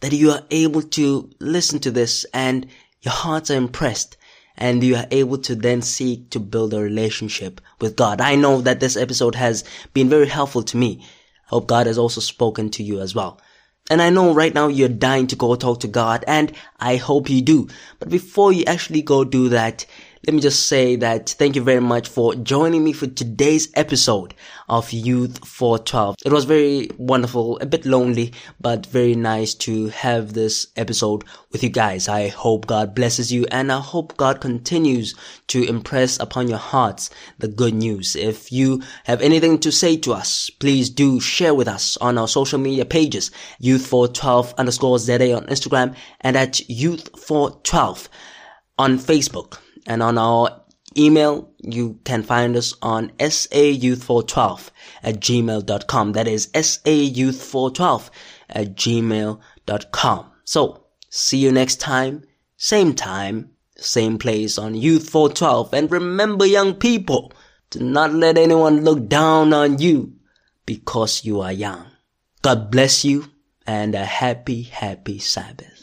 that 0.00 0.12
you 0.12 0.30
are 0.30 0.42
able 0.50 0.82
to 0.82 1.30
listen 1.40 1.78
to 1.80 1.90
this 1.90 2.24
and 2.32 2.66
your 3.02 3.12
hearts 3.12 3.50
are 3.50 3.56
impressed 3.56 4.16
and 4.56 4.82
you 4.82 4.96
are 4.96 5.06
able 5.10 5.38
to 5.38 5.54
then 5.54 5.82
seek 5.82 6.30
to 6.30 6.40
build 6.40 6.72
a 6.72 6.80
relationship 6.80 7.60
with 7.80 7.96
God. 7.96 8.20
I 8.22 8.34
know 8.34 8.62
that 8.62 8.80
this 8.80 8.96
episode 8.96 9.34
has 9.34 9.64
been 9.92 10.08
very 10.08 10.26
helpful 10.26 10.62
to 10.64 10.76
me. 10.76 11.02
I 11.02 11.50
hope 11.50 11.66
God 11.66 11.86
has 11.86 11.98
also 11.98 12.22
spoken 12.22 12.70
to 12.70 12.82
you 12.82 13.00
as 13.00 13.14
well. 13.14 13.40
And 13.90 14.02
I 14.02 14.10
know 14.10 14.34
right 14.34 14.54
now 14.54 14.68
you're 14.68 14.88
dying 14.88 15.26
to 15.28 15.36
go 15.36 15.54
talk 15.54 15.80
to 15.80 15.88
God 15.88 16.24
and 16.26 16.52
I 16.80 16.96
hope 16.96 17.28
you 17.30 17.42
do. 17.42 17.68
But 18.00 18.08
before 18.08 18.52
you 18.52 18.64
actually 18.66 19.02
go 19.02 19.22
do 19.22 19.50
that, 19.50 19.84
let 20.26 20.34
me 20.34 20.40
just 20.40 20.66
say 20.66 20.96
that 20.96 21.28
thank 21.28 21.54
you 21.54 21.62
very 21.62 21.80
much 21.80 22.08
for 22.08 22.34
joining 22.34 22.82
me 22.82 22.92
for 22.92 23.06
today's 23.06 23.68
episode 23.74 24.34
of 24.68 24.92
Youth 24.92 25.46
412. 25.46 26.16
It 26.24 26.32
was 26.32 26.44
very 26.44 26.90
wonderful, 26.98 27.60
a 27.60 27.66
bit 27.66 27.86
lonely, 27.86 28.32
but 28.60 28.86
very 28.86 29.14
nice 29.14 29.54
to 29.54 29.86
have 29.90 30.32
this 30.32 30.66
episode 30.74 31.22
with 31.52 31.62
you 31.62 31.68
guys. 31.68 32.08
I 32.08 32.26
hope 32.26 32.66
God 32.66 32.92
blesses 32.92 33.32
you 33.32 33.46
and 33.52 33.70
I 33.70 33.78
hope 33.78 34.16
God 34.16 34.40
continues 34.40 35.14
to 35.46 35.62
impress 35.62 36.18
upon 36.18 36.48
your 36.48 36.58
hearts 36.58 37.08
the 37.38 37.46
good 37.46 37.74
news. 37.74 38.16
If 38.16 38.50
you 38.50 38.82
have 39.04 39.22
anything 39.22 39.60
to 39.60 39.70
say 39.70 39.96
to 39.98 40.12
us, 40.12 40.50
please 40.50 40.90
do 40.90 41.20
share 41.20 41.54
with 41.54 41.68
us 41.68 41.96
on 41.98 42.18
our 42.18 42.26
social 42.26 42.58
media 42.58 42.84
pages, 42.84 43.30
Youth412 43.62 44.56
underscore 44.56 44.98
ZA 44.98 45.36
on 45.36 45.46
Instagram 45.46 45.94
and 46.20 46.36
at 46.36 46.54
Youth412 46.54 48.08
on 48.76 48.98
Facebook. 48.98 49.58
And 49.86 50.02
on 50.02 50.18
our 50.18 50.62
email, 50.96 51.50
you 51.58 51.98
can 52.04 52.22
find 52.22 52.56
us 52.56 52.74
on 52.82 53.10
sayouth412 53.18 54.70
at 55.02 55.20
gmail.com. 55.20 56.12
That 56.12 56.28
is 56.28 56.48
sayouth412 56.48 58.10
at 58.50 58.74
gmail.com. 58.74 60.30
So, 60.44 60.84
see 61.10 61.38
you 61.38 61.52
next 61.52 61.76
time, 61.80 62.22
same 62.56 62.94
time, 62.94 63.50
same 63.76 64.18
place 64.18 64.58
on 64.58 64.74
Youth 64.74 65.08
412. 65.10 65.74
And 65.74 65.90
remember, 65.90 66.46
young 66.46 66.74
people, 66.74 67.32
do 67.70 67.80
not 67.80 68.12
let 68.12 68.38
anyone 68.38 68.84
look 68.84 69.08
down 69.08 69.52
on 69.52 69.78
you 69.78 70.14
because 70.64 71.24
you 71.24 71.40
are 71.40 71.52
young. 71.52 71.86
God 72.42 72.70
bless 72.70 73.04
you 73.04 73.26
and 73.66 73.94
a 73.94 74.04
happy, 74.04 74.62
happy 74.62 75.18
Sabbath. 75.18 75.75